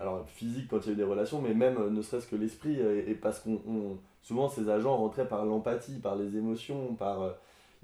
alors 0.00 0.26
physique 0.28 0.68
quand 0.68 0.78
il 0.80 0.86
y 0.86 0.88
a 0.90 0.92
eu 0.92 0.96
des 0.96 1.04
relations, 1.04 1.40
mais 1.40 1.54
même 1.54 1.76
euh, 1.78 1.90
ne 1.90 2.02
serait-ce 2.02 2.26
que 2.26 2.36
l'esprit, 2.36 2.80
euh, 2.80 3.02
et, 3.06 3.14
parce 3.14 3.40
qu'on 3.40 3.98
souvent 4.22 4.48
ces 4.48 4.68
agents 4.68 4.96
rentraient 4.96 5.28
par 5.28 5.44
l'empathie, 5.44 5.98
par 5.98 6.16
les 6.16 6.36
émotions, 6.36 6.94
par 6.94 7.34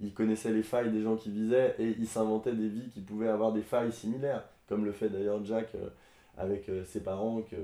ils 0.01 0.13
connaissaient 0.13 0.53
les 0.53 0.63
failles 0.63 0.91
des 0.91 1.03
gens 1.03 1.17
qui 1.17 1.31
visaient 1.31 1.75
et 1.79 1.95
ils 1.99 2.07
s'inventaient 2.07 2.55
des 2.55 2.69
vies 2.69 2.89
qui 2.91 3.01
pouvaient 3.01 3.29
avoir 3.29 3.53
des 3.53 3.63
failles 3.63 3.93
similaires, 3.93 4.45
comme 4.69 4.85
le 4.85 4.93
fait 4.93 5.09
d'ailleurs 5.09 5.45
Jack 5.45 5.69
avec 6.37 6.69
ses 6.85 7.01
parents 7.01 7.41
qui, 7.43 7.55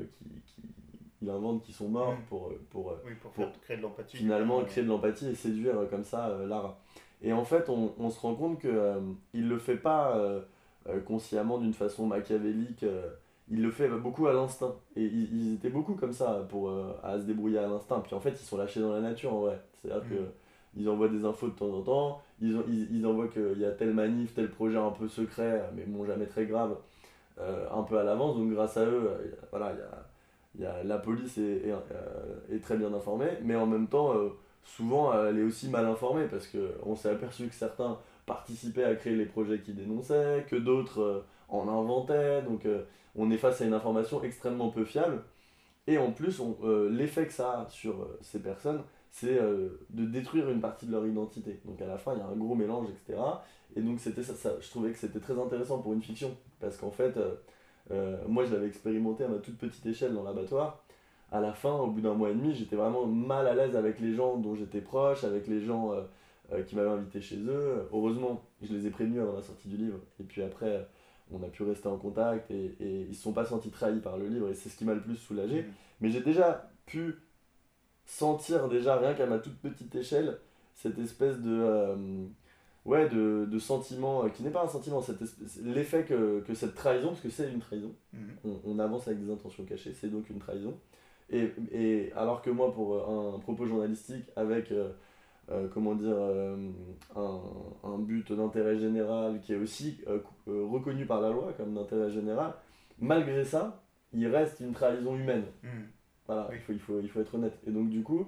qui, 0.46 0.62
il 1.22 1.28
invente 1.28 1.62
qui 1.64 1.72
sont 1.72 1.88
morts 1.88 2.14
pour, 2.28 2.52
pour, 2.70 2.96
créer 3.62 3.76
de 3.76 3.82
l'empathie. 3.82 4.16
Finalement, 4.16 4.64
créer 4.64 4.84
de 4.84 4.88
l'empathie 4.88 5.28
et 5.28 5.34
séduire 5.34 5.74
comme 5.90 6.04
ça 6.04 6.38
Lara. 6.46 6.78
Et 7.20 7.32
en 7.32 7.44
fait, 7.44 7.68
on, 7.68 7.92
on 7.98 8.08
se 8.08 8.20
rend 8.20 8.36
compte 8.36 8.60
qu'il 8.60 8.70
ne 8.70 9.48
le 9.48 9.58
fait 9.58 9.76
pas 9.76 10.16
consciemment 11.04 11.58
d'une 11.58 11.74
façon 11.74 12.06
machiavélique 12.06 12.84
il 13.50 13.62
le 13.62 13.70
fait 13.70 13.88
beaucoup 13.88 14.28
à 14.28 14.32
l'instinct. 14.32 14.74
Et 14.96 15.04
ils, 15.04 15.54
étaient 15.54 15.70
beaucoup 15.70 15.94
comme 15.94 16.12
ça 16.12 16.46
pour, 16.48 16.70
euh, 16.70 16.92
à 17.02 17.18
se 17.18 17.24
débrouiller 17.24 17.58
à 17.58 17.66
l'instinct. 17.66 18.00
Puis 18.00 18.14
en 18.14 18.20
fait, 18.20 18.30
ils 18.30 18.46
sont 18.46 18.56
lâchés 18.56 18.80
dans 18.80 18.92
la 18.92 19.00
nature 19.00 19.34
en 19.34 19.40
vrai. 19.40 19.60
C'est-à-dire 19.82 20.04
mm. 20.04 20.24
ils 20.76 20.88
envoient 20.88 21.08
des 21.08 21.24
infos 21.24 21.48
de 21.48 21.52
temps 21.52 21.72
en 21.72 21.82
temps, 21.82 22.22
ils, 22.40 22.56
ont, 22.56 22.64
ils, 22.68 23.04
envoient 23.06 23.28
qu'il 23.28 23.58
y 23.58 23.64
a 23.64 23.72
tel 23.72 23.92
manif, 23.92 24.34
tel 24.34 24.50
projet 24.50 24.78
un 24.78 24.90
peu 24.90 25.08
secret, 25.08 25.68
mais 25.74 25.82
bon, 25.86 26.04
jamais 26.04 26.26
très 26.26 26.46
grave, 26.46 26.76
un 27.38 27.82
peu 27.82 27.98
à 27.98 28.04
l'avance. 28.04 28.36
Donc 28.36 28.52
grâce 28.52 28.76
à 28.76 28.84
eux, 28.84 29.10
voilà, 29.50 29.72
il 30.54 30.60
y 30.62 30.66
a, 30.66 30.82
la 30.84 30.98
police 30.98 31.38
est, 31.38 31.64
est, 32.50 32.60
très 32.60 32.76
bien 32.76 32.92
informée, 32.92 33.30
mais 33.42 33.56
en 33.56 33.66
même 33.66 33.88
temps, 33.88 34.14
souvent, 34.62 35.12
elle 35.24 35.38
est 35.38 35.42
aussi 35.42 35.68
mal 35.68 35.86
informée 35.86 36.26
parce 36.30 36.46
qu'on 36.46 36.94
s'est 36.94 37.10
aperçu 37.10 37.48
que 37.48 37.54
certains 37.54 37.98
participaient 38.26 38.84
à 38.84 38.94
créer 38.94 39.16
les 39.16 39.26
projets 39.26 39.60
qu'ils 39.60 39.76
dénonçaient, 39.76 40.46
que 40.48 40.56
d'autres 40.56 41.24
en 41.48 41.66
inventaient. 41.68 42.42
Donc 42.42 42.66
on 43.16 43.31
est 43.31 43.38
face 43.38 43.61
à 43.61 43.64
une 43.64 43.75
information 43.75 44.23
extrêmement 44.23 44.70
peu 44.70 44.85
fiable. 44.85 45.23
Et 45.87 45.99
en 45.99 46.12
plus, 46.12 46.40
euh, 46.62 46.88
l'effet 46.90 47.27
que 47.27 47.33
ça 47.33 47.62
a 47.62 47.68
sur 47.68 48.03
euh, 48.03 48.18
ces 48.23 48.40
personnes, 48.40 48.83
c'est 49.11 49.38
euh, 49.40 49.81
de 49.90 50.05
détruire 50.05 50.49
une 50.49 50.61
partie 50.61 50.87
de 50.87 50.92
leur 50.92 51.07
identité. 51.07 51.61
Donc 51.64 51.81
à 51.83 51.87
la 51.87 51.99
fin, 51.99 52.12
il 52.14 52.18
y 52.18 52.23
a 52.23 52.27
un 52.27 52.37
gros 52.37 52.55
mélange, 52.55 52.87
etc. 52.90 53.20
Et 53.75 53.81
donc 53.81 53.99
c'était 53.99 54.23
ça, 54.23 54.35
ça, 54.35 54.53
je 54.61 54.68
trouvais 54.70 54.92
que 54.92 54.99
c'était 54.99 55.18
très 55.18 55.38
intéressant 55.38 55.79
pour 55.79 55.92
une 55.92 56.03
fiction. 56.03 56.37
Parce 56.61 56.77
qu'en 56.77 56.90
fait, 56.90 57.14
moi 58.29 58.44
je 58.44 58.53
l'avais 58.53 58.66
expérimenté 58.66 59.25
à 59.25 59.29
ma 59.29 59.38
toute 59.38 59.59
petite 59.59 59.85
échelle 59.87 60.14
dans 60.14 60.23
l'abattoir. 60.23 60.85
À 61.33 61.40
la 61.40 61.53
fin, 61.53 61.73
au 61.73 61.88
bout 61.88 62.01
d'un 62.01 62.14
mois 62.14 62.31
et 62.31 62.35
demi, 62.35 62.55
j'étais 62.55 62.77
vraiment 62.77 63.07
mal 63.07 63.46
à 63.46 63.55
l'aise 63.55 63.77
avec 63.77 64.01
les 64.01 64.14
gens 64.14 64.37
dont 64.37 64.55
j'étais 64.55 64.81
proche, 64.81 65.25
avec 65.25 65.46
les 65.46 65.61
gens 65.61 65.92
qui 66.66 66.77
m'avaient 66.77 66.90
invité 66.90 67.20
chez 67.20 67.38
eux. 67.38 67.88
Heureusement, 67.92 68.42
je 68.62 68.73
les 68.75 68.87
ai 68.87 68.90
prévenus 68.90 69.23
avant 69.23 69.35
la 69.35 69.42
sortie 69.42 69.68
du 69.68 69.77
livre. 69.77 69.99
Et 70.20 70.25
puis 70.25 70.42
après, 70.42 70.87
on 71.32 71.42
a 71.42 71.48
pu 71.48 71.62
rester 71.62 71.88
en 71.88 71.96
contact 71.96 72.50
et, 72.50 72.76
et 72.80 73.06
ils 73.08 73.14
se 73.14 73.22
sont 73.22 73.32
pas 73.32 73.44
sentis 73.44 73.70
trahis 73.70 74.00
par 74.00 74.18
le 74.18 74.28
livre 74.28 74.48
et 74.48 74.54
c'est 74.54 74.68
ce 74.68 74.76
qui 74.76 74.84
m'a 74.84 74.94
le 74.94 75.00
plus 75.00 75.16
soulagé. 75.16 75.62
Mm. 75.62 75.66
Mais 76.00 76.10
j'ai 76.10 76.20
déjà 76.20 76.70
pu 76.86 77.16
sentir 78.06 78.68
déjà 78.68 78.96
rien 78.96 79.14
qu'à 79.14 79.26
ma 79.26 79.38
toute 79.38 79.56
petite 79.58 79.94
échelle 79.94 80.38
cette 80.74 80.98
espèce 80.98 81.38
de 81.38 81.60
euh, 81.60 82.26
ouais 82.84 83.08
de, 83.08 83.46
de 83.48 83.58
sentiment 83.58 84.24
euh, 84.24 84.28
qui 84.28 84.42
n'est 84.42 84.50
pas 84.50 84.64
un 84.64 84.68
sentiment 84.68 85.02
l'effet 85.62 86.04
que, 86.04 86.40
que, 86.40 86.54
cette 86.54 86.74
trahison 86.74 87.08
parce 87.08 87.20
que 87.20 87.30
c'est 87.30 87.50
une 87.52 87.60
trahison 87.60 87.94
mm. 88.12 88.18
on, 88.44 88.60
on, 88.64 88.78
avance 88.80 89.06
avec 89.06 89.24
des 89.24 89.30
intentions 89.30 89.64
cachées 89.64 89.94
c'est 89.98 90.08
donc 90.08 90.28
une 90.28 90.38
trahison 90.38 90.74
et, 91.30 91.52
et, 91.70 92.12
alors 92.16 92.42
que 92.42 92.50
moi 92.50 92.72
pour 92.72 92.96
un, 93.08 93.38
propos 93.38 93.66
journalistique 93.66 94.24
avec 94.34 94.72
euh, 94.72 94.90
euh, 95.50 95.66
comment 95.72 95.94
dire, 95.94 96.14
euh, 96.14 96.70
un, 97.16 97.40
un, 97.82 97.98
but 97.98 98.32
d'intérêt 98.32 98.78
général 98.78 99.40
qui 99.40 99.52
est 99.52 99.56
aussi 99.56 100.00
euh, 100.06 100.20
reconnu 100.46 101.06
par 101.06 101.20
la 101.20 101.30
loi 101.30 101.52
comme 101.56 101.74
d'intérêt 101.74 102.10
général, 102.10 102.54
malgré 103.00 103.44
ça, 103.44 103.82
il 104.12 104.26
reste 104.28 104.60
une 104.60 104.72
trahison 104.72 105.16
humaine. 105.16 105.44
Hmm. 105.64 105.86
Voilà, 106.26 106.48
il, 106.52 106.60
faut, 106.60 106.72
il, 106.72 106.78
faut, 106.78 107.00
il 107.00 107.08
faut 107.08 107.20
être 107.20 107.34
honnête. 107.34 107.58
Et 107.66 107.72
donc 107.72 107.88
du 107.88 108.04
coup, 108.04 108.26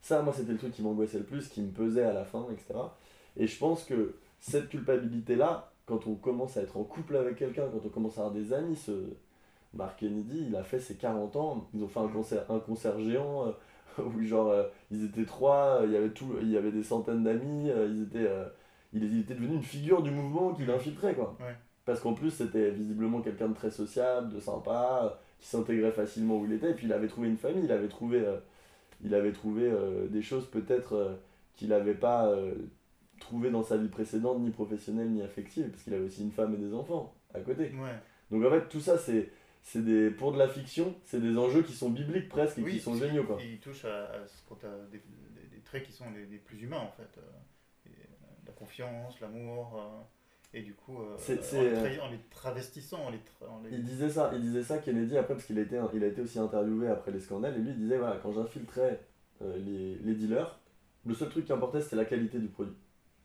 ça, 0.00 0.22
moi, 0.22 0.32
c'était 0.32 0.52
le 0.52 0.58
truc 0.58 0.72
qui 0.72 0.82
m'angoissait 0.82 1.18
le 1.18 1.24
plus, 1.24 1.48
qui 1.48 1.62
me 1.62 1.70
pesait 1.70 2.02
à 2.02 2.12
la 2.12 2.24
fin, 2.24 2.46
etc. 2.50 2.74
Et 3.36 3.46
je 3.46 3.56
pense 3.56 3.84
que 3.84 4.16
cette 4.40 4.68
culpabilité-là, 4.68 5.72
quand 5.86 6.08
on 6.08 6.16
commence 6.16 6.56
à 6.56 6.62
être 6.62 6.76
en 6.76 6.82
couple 6.82 7.16
avec 7.16 7.36
quelqu'un, 7.36 7.68
quand 7.72 7.86
on 7.86 7.88
commence 7.88 8.18
à 8.18 8.22
avoir 8.22 8.34
des 8.34 8.52
amis, 8.52 8.76
ce 8.76 9.14
Mark 9.74 10.00
Kennedy, 10.00 10.46
il 10.48 10.56
a 10.56 10.64
fait 10.64 10.80
ses 10.80 10.96
40 10.96 11.36
ans, 11.36 11.68
ils 11.72 11.82
ont 11.84 11.88
fait 11.88 12.00
un 12.00 12.08
concert, 12.08 12.50
un 12.50 12.58
concert 12.58 12.98
géant 12.98 13.54
où 13.98 14.22
genre 14.22 14.50
euh, 14.50 14.64
ils 14.90 15.04
étaient 15.04 15.24
trois, 15.24 15.80
il 15.84 15.92
y 15.92 15.96
avait 15.96 16.10
tout, 16.10 16.34
il 16.40 16.50
y 16.50 16.56
avait 16.56 16.72
des 16.72 16.82
centaines 16.82 17.24
d'amis, 17.24 17.70
euh, 17.70 17.88
ils 17.90 18.02
étaient, 18.04 18.28
euh, 18.28 18.46
il, 18.92 19.20
était 19.20 19.34
devenu 19.34 19.54
une 19.54 19.62
figure 19.62 20.02
du 20.02 20.10
mouvement 20.10 20.52
qu'il 20.54 20.70
infiltrait 20.70 21.14
quoi. 21.14 21.36
Parce 21.84 22.00
qu'en 22.00 22.14
plus 22.14 22.30
c'était 22.30 22.70
visiblement 22.70 23.20
quelqu'un 23.20 23.48
de 23.48 23.54
très 23.54 23.70
sociable, 23.70 24.32
de 24.32 24.40
sympa, 24.40 25.18
qui 25.38 25.48
s'intégrait 25.48 25.92
facilement 25.92 26.38
où 26.38 26.46
il 26.46 26.52
était, 26.52 26.70
et 26.70 26.74
puis 26.74 26.86
il 26.86 26.92
avait 26.92 27.08
trouvé 27.08 27.28
une 27.28 27.36
famille, 27.36 27.64
il 27.64 27.72
avait 27.72 27.88
trouvé, 27.88 28.24
il 29.04 29.14
avait 29.14 29.32
trouvé 29.32 29.70
des 30.08 30.22
choses 30.22 30.46
peut-être 30.46 31.18
qu'il 31.54 31.68
n'avait 31.68 31.94
pas 31.94 32.34
trouvé 33.20 33.50
dans 33.50 33.62
sa 33.62 33.76
vie 33.76 33.88
précédente, 33.88 34.40
ni 34.40 34.50
professionnelle, 34.50 35.10
ni 35.10 35.20
affective, 35.20 35.68
parce 35.68 35.82
qu'il 35.82 35.92
avait 35.92 36.06
aussi 36.06 36.22
une 36.22 36.32
femme 36.32 36.54
et 36.54 36.56
des 36.56 36.72
enfants 36.72 37.14
à 37.34 37.40
côté. 37.40 37.70
Donc 38.30 38.42
en 38.46 38.50
fait 38.50 38.66
tout 38.68 38.80
ça 38.80 38.96
c'est 38.96 39.28
c'est 39.64 39.82
des 39.82 40.10
pour 40.10 40.32
de 40.32 40.38
la 40.38 40.46
fiction 40.46 40.94
c'est 41.04 41.20
des 41.20 41.36
enjeux 41.36 41.62
qui 41.62 41.72
sont 41.72 41.90
bibliques 41.90 42.28
presque 42.28 42.58
et 42.58 42.64
qui 42.64 42.78
sont 42.78 42.94
géniaux 42.94 43.24
quoi 43.24 43.38
ils 43.42 43.58
touchent 43.58 43.86
à, 43.86 44.04
à 44.04 44.66
des, 44.92 44.98
des, 44.98 45.60
traits 45.64 45.84
qui 45.84 45.92
sont 45.92 46.04
les, 46.14 46.36
plus 46.36 46.62
humains 46.62 46.80
en 46.80 46.90
fait 46.90 47.18
euh, 47.18 47.90
la 48.46 48.52
confiance 48.52 49.18
l'amour 49.20 49.74
euh, 49.78 50.58
et 50.58 50.62
du 50.62 50.74
coup 50.74 50.98
euh, 51.00 51.16
en, 51.16 52.10
les 52.10 52.18
travestissant 52.30 53.10
les 53.10 53.18
il 53.72 53.82
disait 53.84 54.10
ça 54.10 54.30
il 54.34 54.42
disait 54.42 54.62
ça 54.62 54.78
Kennedy 54.78 55.16
après 55.16 55.34
parce 55.34 55.46
qu'il 55.46 55.58
a 55.58 55.62
été 55.62 55.80
il 55.94 56.04
a 56.04 56.08
été 56.08 56.20
aussi 56.20 56.38
interviewé 56.38 56.88
après 56.88 57.10
les 57.10 57.20
scandales 57.20 57.56
et 57.56 57.58
lui 57.58 57.70
il 57.70 57.78
disait 57.78 57.96
voilà 57.96 58.18
quand 58.22 58.32
j'infiltrais 58.32 59.00
les, 59.40 59.96
les, 59.96 60.14
dealers 60.14 60.60
le 61.06 61.14
seul 61.14 61.30
truc 61.30 61.46
qui 61.46 61.52
importait 61.52 61.80
c'était 61.80 61.96
la 61.96 62.04
qualité 62.04 62.38
du 62.38 62.48
produit 62.48 62.76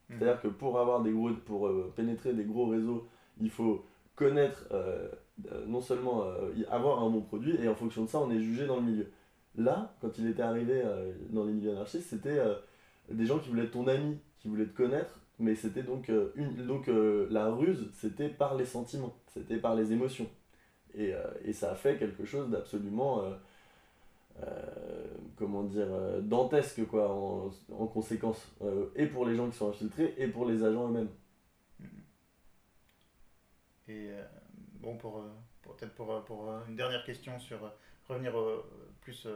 mmh. 0.08 0.14
c'est 0.18 0.22
à 0.22 0.32
dire 0.32 0.40
que 0.40 0.48
pour 0.48 0.80
avoir 0.80 1.02
des 1.02 1.12
gros 1.12 1.32
pour 1.34 1.70
pénétrer 1.94 2.32
des 2.32 2.44
gros 2.44 2.66
réseaux 2.66 3.06
il 3.40 3.50
faut 3.50 3.84
connaître 4.16 4.66
euh, 5.52 5.64
non 5.66 5.80
seulement 5.80 6.24
euh, 6.24 6.52
avoir 6.70 7.02
un 7.02 7.10
bon 7.10 7.20
produit, 7.20 7.56
et 7.60 7.68
en 7.68 7.74
fonction 7.74 8.04
de 8.04 8.08
ça, 8.08 8.18
on 8.18 8.30
est 8.30 8.40
jugé 8.40 8.66
dans 8.66 8.76
le 8.76 8.82
milieu. 8.82 9.10
Là, 9.56 9.94
quand 10.00 10.16
il 10.18 10.28
était 10.28 10.42
arrivé 10.42 10.80
euh, 10.84 11.12
dans 11.30 11.44
les 11.44 11.52
milieux 11.52 11.72
anarchistes, 11.72 12.08
c'était 12.08 12.38
des 13.10 13.26
gens 13.26 13.38
qui 13.38 13.48
voulaient 13.48 13.64
être 13.64 13.72
ton 13.72 13.86
ami, 13.86 14.18
qui 14.38 14.48
voulaient 14.48 14.66
te 14.66 14.76
connaître, 14.76 15.20
mais 15.38 15.54
c'était 15.54 15.82
donc, 15.82 16.10
une, 16.36 16.66
donc 16.66 16.88
la 17.30 17.48
ruse, 17.48 17.88
c'était 17.92 18.28
par 18.28 18.54
les 18.56 18.64
sentiments, 18.64 19.14
c'était 19.28 19.56
par 19.56 19.74
les 19.74 19.92
émotions. 19.92 20.28
Et, 20.94 21.12
et, 21.44 21.52
ça 21.52 21.72
a 21.72 21.74
fait 21.74 21.96
quelque 21.98 22.24
chose 22.24 22.50
d'absolument, 22.50 23.22
comment 25.36 25.64
dire, 25.64 25.88
dantesque, 26.22 26.86
quoi, 26.86 27.10
en, 27.10 27.50
en 27.72 27.86
conséquence, 27.86 28.52
et 28.94 29.06
pour 29.06 29.26
les 29.26 29.34
gens 29.34 29.48
qui 29.50 29.56
sont 29.56 29.70
infiltrés, 29.70 30.14
et 30.18 30.28
pour 30.28 30.46
les 30.46 30.62
agents 30.62 30.88
eux-mêmes. 30.88 31.08
Et 33.88 34.10
bon, 34.80 34.96
pour, 34.96 35.18
euh, 35.18 35.30
peut-être 35.62 35.94
pour, 35.94 36.12
euh, 36.12 36.20
pour, 36.20 36.50
euh, 36.50 36.60
une 36.68 36.76
dernière 36.76 37.04
question 37.04 37.38
sur 37.38 37.58
revenir 38.08 38.32
plus 39.00 39.28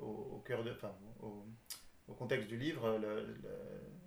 au, 0.00 0.42
cœur 0.44 0.62
de, 0.62 0.70
enfin, 0.70 0.92
au, 1.20 1.44
au, 2.08 2.12
contexte 2.14 2.48
du 2.48 2.56
livre, 2.56 2.98
le, 3.00 3.26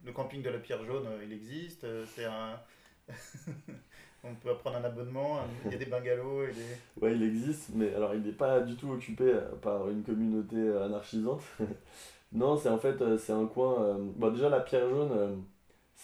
le, 0.06 0.12
camping 0.13 0.41
de 0.41 0.49
la 0.49 0.60
Pierre 0.60 0.84
Jaune, 0.86 1.08
il 1.23 1.34
existe. 1.34 1.86
C'est 2.06 2.26
On 4.26 4.34
peut 4.36 4.56
prendre 4.56 4.78
un 4.78 4.84
abonnement, 4.86 5.41
il 5.65 5.71
y 5.71 5.76
a 5.76 5.78
des 5.78 5.88
bungalows 5.88 6.45
et 6.45 6.54
des... 6.54 6.62
Ouais, 7.02 7.13
il 7.13 7.23
existe, 7.23 7.71
mais 7.73 7.93
alors 7.93 8.15
il 8.15 8.21
n'est 8.21 8.32
pas 8.32 8.62
du 8.62 8.78
tout 8.78 8.89
occupé 8.91 9.38
par 9.62 9.89
une 9.89 10.02
communauté 10.02 10.56
anarchisante. 10.78 11.41
non, 12.32 12.56
c'est 12.56 12.69
en 12.69 12.78
fait, 12.78 13.17
c'est 13.17 13.34
un 13.34 13.45
coin... 13.47 13.99
Déjà, 14.32 14.47
la 14.47 14.62
Pierre 14.62 14.89
Jaune, 14.89 15.43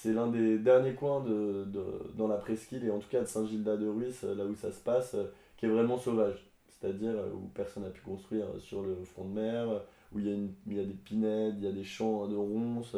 c'est 0.01 0.13
l'un 0.13 0.27
des 0.27 0.57
derniers 0.57 0.93
coins 0.93 1.19
de, 1.21 1.65
de, 1.65 1.83
dans 2.15 2.27
la 2.27 2.37
presqu'île, 2.37 2.85
et 2.85 2.89
en 2.89 2.99
tout 2.99 3.09
cas 3.09 3.19
de 3.19 3.25
Saint-Gildas 3.25 3.75
de 3.75 3.87
Ruisse, 3.87 4.23
là 4.23 4.45
où 4.45 4.55
ça 4.55 4.71
se 4.71 4.79
passe, 4.79 5.13
euh, 5.15 5.25
qui 5.57 5.65
est 5.65 5.69
vraiment 5.69 5.97
sauvage. 5.97 6.49
C'est-à-dire 6.69 7.11
euh, 7.11 7.33
où 7.33 7.49
personne 7.53 7.83
n'a 7.83 7.89
pu 7.89 7.99
construire 8.01 8.45
sur 8.59 8.81
le 8.81 8.95
front 9.03 9.25
de 9.25 9.33
mer, 9.33 9.67
où 10.13 10.19
il 10.19 10.27
y, 10.27 10.31
a 10.31 10.35
une, 10.35 10.53
il 10.67 10.77
y 10.77 10.79
a 10.79 10.85
des 10.85 10.93
pinèdes, 10.93 11.55
il 11.57 11.65
y 11.65 11.67
a 11.67 11.73
des 11.73 11.83
champs 11.83 12.27
de 12.27 12.35
ronces. 12.35 12.95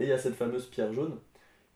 Et 0.00 0.04
il 0.04 0.08
y 0.08 0.12
a 0.12 0.18
cette 0.18 0.34
fameuse 0.34 0.66
pierre 0.66 0.92
jaune, 0.92 1.18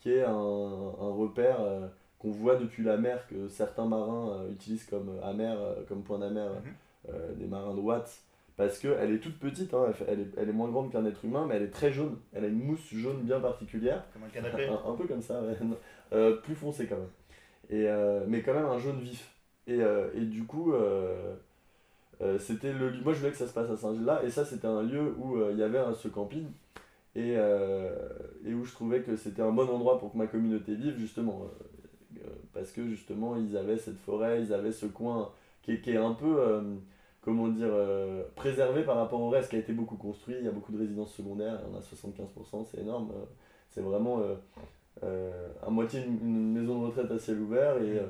qui 0.00 0.10
est 0.10 0.24
un, 0.24 0.32
un 0.32 1.12
repère 1.12 1.60
euh, 1.60 1.86
qu'on 2.18 2.32
voit 2.32 2.56
depuis 2.56 2.82
la 2.82 2.96
mer, 2.96 3.28
que 3.28 3.46
certains 3.46 3.86
marins 3.86 4.44
utilisent 4.50 4.86
comme 4.86 5.20
amer, 5.22 5.56
comme 5.88 6.02
point 6.02 6.18
d'amer, 6.18 6.50
mhm. 6.50 7.36
des 7.36 7.46
marins 7.46 7.74
de 7.74 7.80
Watts 7.80 8.24
parce 8.56 8.78
qu'elle 8.78 9.12
est 9.12 9.18
toute 9.18 9.38
petite, 9.38 9.74
hein, 9.74 9.86
elle, 10.06 10.20
est, 10.20 10.28
elle, 10.36 10.48
est, 10.48 10.52
moins 10.52 10.68
grande 10.68 10.92
qu'un 10.92 11.04
être 11.06 11.24
humain, 11.24 11.44
mais 11.48 11.56
elle 11.56 11.64
est 11.64 11.72
très 11.72 11.92
jaune. 11.92 12.18
Elle 12.32 12.44
a 12.44 12.48
une 12.48 12.62
mousse 12.62 12.88
jaune 12.92 13.22
bien 13.22 13.40
particulière. 13.40 14.04
Comme 14.12 14.22
un 14.22 14.28
canapé. 14.28 14.68
un, 14.68 14.94
peu 14.94 15.06
comme 15.06 15.22
ça, 15.22 15.42
euh, 16.12 16.36
plus 16.36 16.54
foncé 16.54 16.86
quand 16.86 16.96
même. 16.96 17.08
Et, 17.68 17.88
euh, 17.88 18.24
mais 18.28 18.42
quand 18.42 18.54
même 18.54 18.66
un 18.66 18.78
jaune 18.78 19.00
vif. 19.00 19.34
Et, 19.66 19.80
euh, 19.80 20.08
et 20.14 20.20
du 20.20 20.44
coup, 20.44 20.72
c'était 22.38 22.72
le 22.72 22.92
Moi 23.02 23.12
je 23.12 23.18
voulais 23.18 23.32
que 23.32 23.36
ça 23.36 23.48
se 23.48 23.52
passe 23.52 23.70
à 23.70 23.76
Saint-Gilles 23.76 24.18
et 24.24 24.30
ça 24.30 24.44
c'était 24.44 24.66
un 24.66 24.82
lieu 24.82 25.14
où 25.18 25.38
il 25.50 25.58
y 25.58 25.62
avait 25.62 25.80
ce 25.94 26.08
camping. 26.08 26.46
Et, 27.16 27.32
et 27.32 28.54
où 28.54 28.64
je 28.64 28.72
trouvais 28.72 29.00
que 29.00 29.16
c'était 29.16 29.42
un 29.42 29.50
bon 29.50 29.68
endroit 29.68 29.98
pour 29.98 30.12
que 30.12 30.18
ma 30.18 30.28
communauté 30.28 30.76
vive, 30.76 30.96
justement. 30.96 31.50
parce 32.52 32.70
que 32.70 32.86
justement, 32.86 33.36
ils 33.36 33.56
avaient 33.56 33.78
cette 33.78 33.98
forêt, 33.98 34.42
ils 34.42 34.52
avaient 34.52 34.70
ce 34.70 34.86
coin 34.86 35.32
qui 35.62 35.80
qui 35.80 35.90
est 35.90 35.96
un 35.96 36.12
peu 36.12 36.62
comment 37.24 37.48
dire, 37.48 37.70
euh, 37.70 38.22
préservé 38.36 38.82
par 38.82 38.96
rapport 38.96 39.20
au 39.20 39.30
reste 39.30 39.48
qui 39.48 39.56
a 39.56 39.58
été 39.58 39.72
beaucoup 39.72 39.96
construit. 39.96 40.36
Il 40.38 40.44
y 40.44 40.48
a 40.48 40.52
beaucoup 40.52 40.72
de 40.72 40.78
résidences 40.78 41.14
secondaires, 41.14 41.58
on 41.72 41.76
a 41.76 41.80
75%, 41.80 42.66
c'est 42.70 42.80
énorme. 42.80 43.10
Euh, 43.12 43.24
c'est 43.70 43.80
vraiment 43.80 44.20
euh, 45.02 45.42
à 45.66 45.70
moitié 45.70 46.04
une, 46.04 46.52
maison 46.52 46.80
de 46.82 46.86
retraite 46.86 47.10
à 47.10 47.18
ciel 47.18 47.40
ouvert 47.40 47.76
et, 47.82 48.00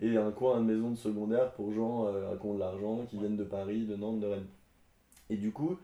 et 0.00 0.16
un 0.16 0.30
coin 0.30 0.60
de 0.60 0.64
maison 0.64 0.90
de 0.90 0.96
secondaire 0.96 1.52
pour 1.52 1.72
gens 1.72 2.06
qui 2.40 2.46
ont 2.46 2.54
de 2.54 2.60
l'argent, 2.60 3.04
qui 3.06 3.18
viennent 3.18 3.36
de 3.36 3.44
Paris, 3.44 3.84
de 3.84 3.96
Nantes, 3.96 4.20
de 4.20 4.26
Rennes. 4.26 4.46
Et 5.28 5.36
du 5.36 5.52
coup, 5.52 5.76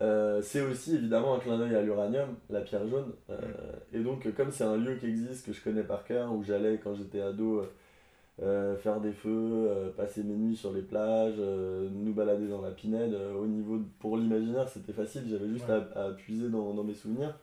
c'est 0.00 0.62
aussi 0.62 0.96
évidemment 0.96 1.36
un 1.36 1.38
clin 1.38 1.58
d'œil 1.58 1.76
à 1.76 1.82
l'uranium, 1.82 2.30
la 2.50 2.62
pierre 2.62 2.88
jaune. 2.88 3.12
et 3.92 4.00
donc, 4.00 4.26
comme 4.34 4.50
c'est 4.50 4.64
un 4.64 4.76
lieu 4.76 4.96
qui 4.96 5.06
existe, 5.06 5.46
que 5.46 5.52
je 5.52 5.62
connais 5.62 5.84
par 5.84 6.02
cœur, 6.02 6.34
où 6.34 6.42
j'allais 6.42 6.80
quand 6.82 6.94
j'étais 6.96 7.20
ado 7.20 7.62
euh, 8.42 8.76
faire 8.76 9.00
des 9.00 9.12
feux, 9.12 9.68
euh, 9.68 9.90
passer 9.90 10.22
mes 10.22 10.34
nuits 10.34 10.56
sur 10.56 10.72
les 10.72 10.82
plages, 10.82 11.36
euh, 11.38 11.88
nous 11.90 12.12
balader 12.12 12.48
dans 12.48 12.60
la 12.60 12.70
pinède. 12.70 13.14
au 13.14 13.46
niveau 13.46 13.80
pour 13.98 14.16
l'imaginaire, 14.18 14.68
c'était 14.68 14.92
facile, 14.92 15.22
j'avais 15.28 15.48
juste 15.48 15.70
à, 15.70 16.10
puiser 16.10 16.48
dans, 16.48 16.74
dans, 16.74 16.84
mes 16.84 16.94
souvenirs. 16.94 17.38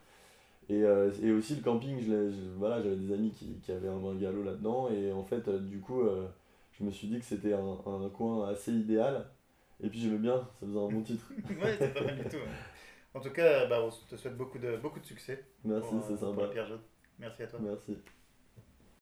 Et, 0.70 0.80
et 0.80 1.32
aussi 1.32 1.56
le 1.56 1.62
camping, 1.62 2.00
je 2.00 2.32
voilà, 2.58 2.82
j'avais 2.82 2.96
des 2.96 3.14
amis 3.14 3.32
qui, 3.32 3.60
qui 3.60 3.72
avaient 3.72 3.90
un 3.90 4.00
bungalow 4.00 4.44
là-dedans. 4.44 4.90
Et 4.90 5.12
en 5.12 5.24
fait, 5.24 5.50
du 5.50 5.80
coup, 5.80 6.04
je 6.72 6.84
me 6.84 6.92
suis 6.92 7.08
dit 7.08 7.20
que 7.20 7.26
c'était 7.26 7.54
un, 7.54 7.78
un 7.86 8.10
coin 8.10 8.48
assez 8.48 8.72
idéal. 8.72 9.26
Et 9.82 9.90
puis 9.90 10.00
j'aimais 10.00 10.20
bien, 10.20 10.38
ça 10.60 10.66
faisait 10.66 10.80
un 10.80 10.88
bon 10.88 11.02
titre. 11.02 11.26
ouais, 11.50 11.76
c'est 11.78 11.94
pas 11.94 12.04
mal 12.04 12.18
du 12.18 12.24
tout. 12.24 12.38
ouais. 12.38 12.54
En 13.14 13.20
tout 13.20 13.32
cas, 13.32 13.68
bah, 13.68 13.84
on 13.84 13.90
te 13.90 14.16
souhaite 14.16 14.38
beaucoup 14.38 14.58
de, 14.58 14.78
beaucoup 14.78 15.00
de 15.00 15.06
succès. 15.06 15.44
Merci, 15.64 15.90
pour, 15.90 16.02
c'est 16.02 16.18
pour 16.18 16.30
sympa. 16.30 16.42
la 16.44 16.48
pierre 16.48 16.66
jaune. 16.66 16.82
Merci 17.20 17.44
à 17.44 17.48
toi. 17.48 17.60
Merci. 17.62 17.98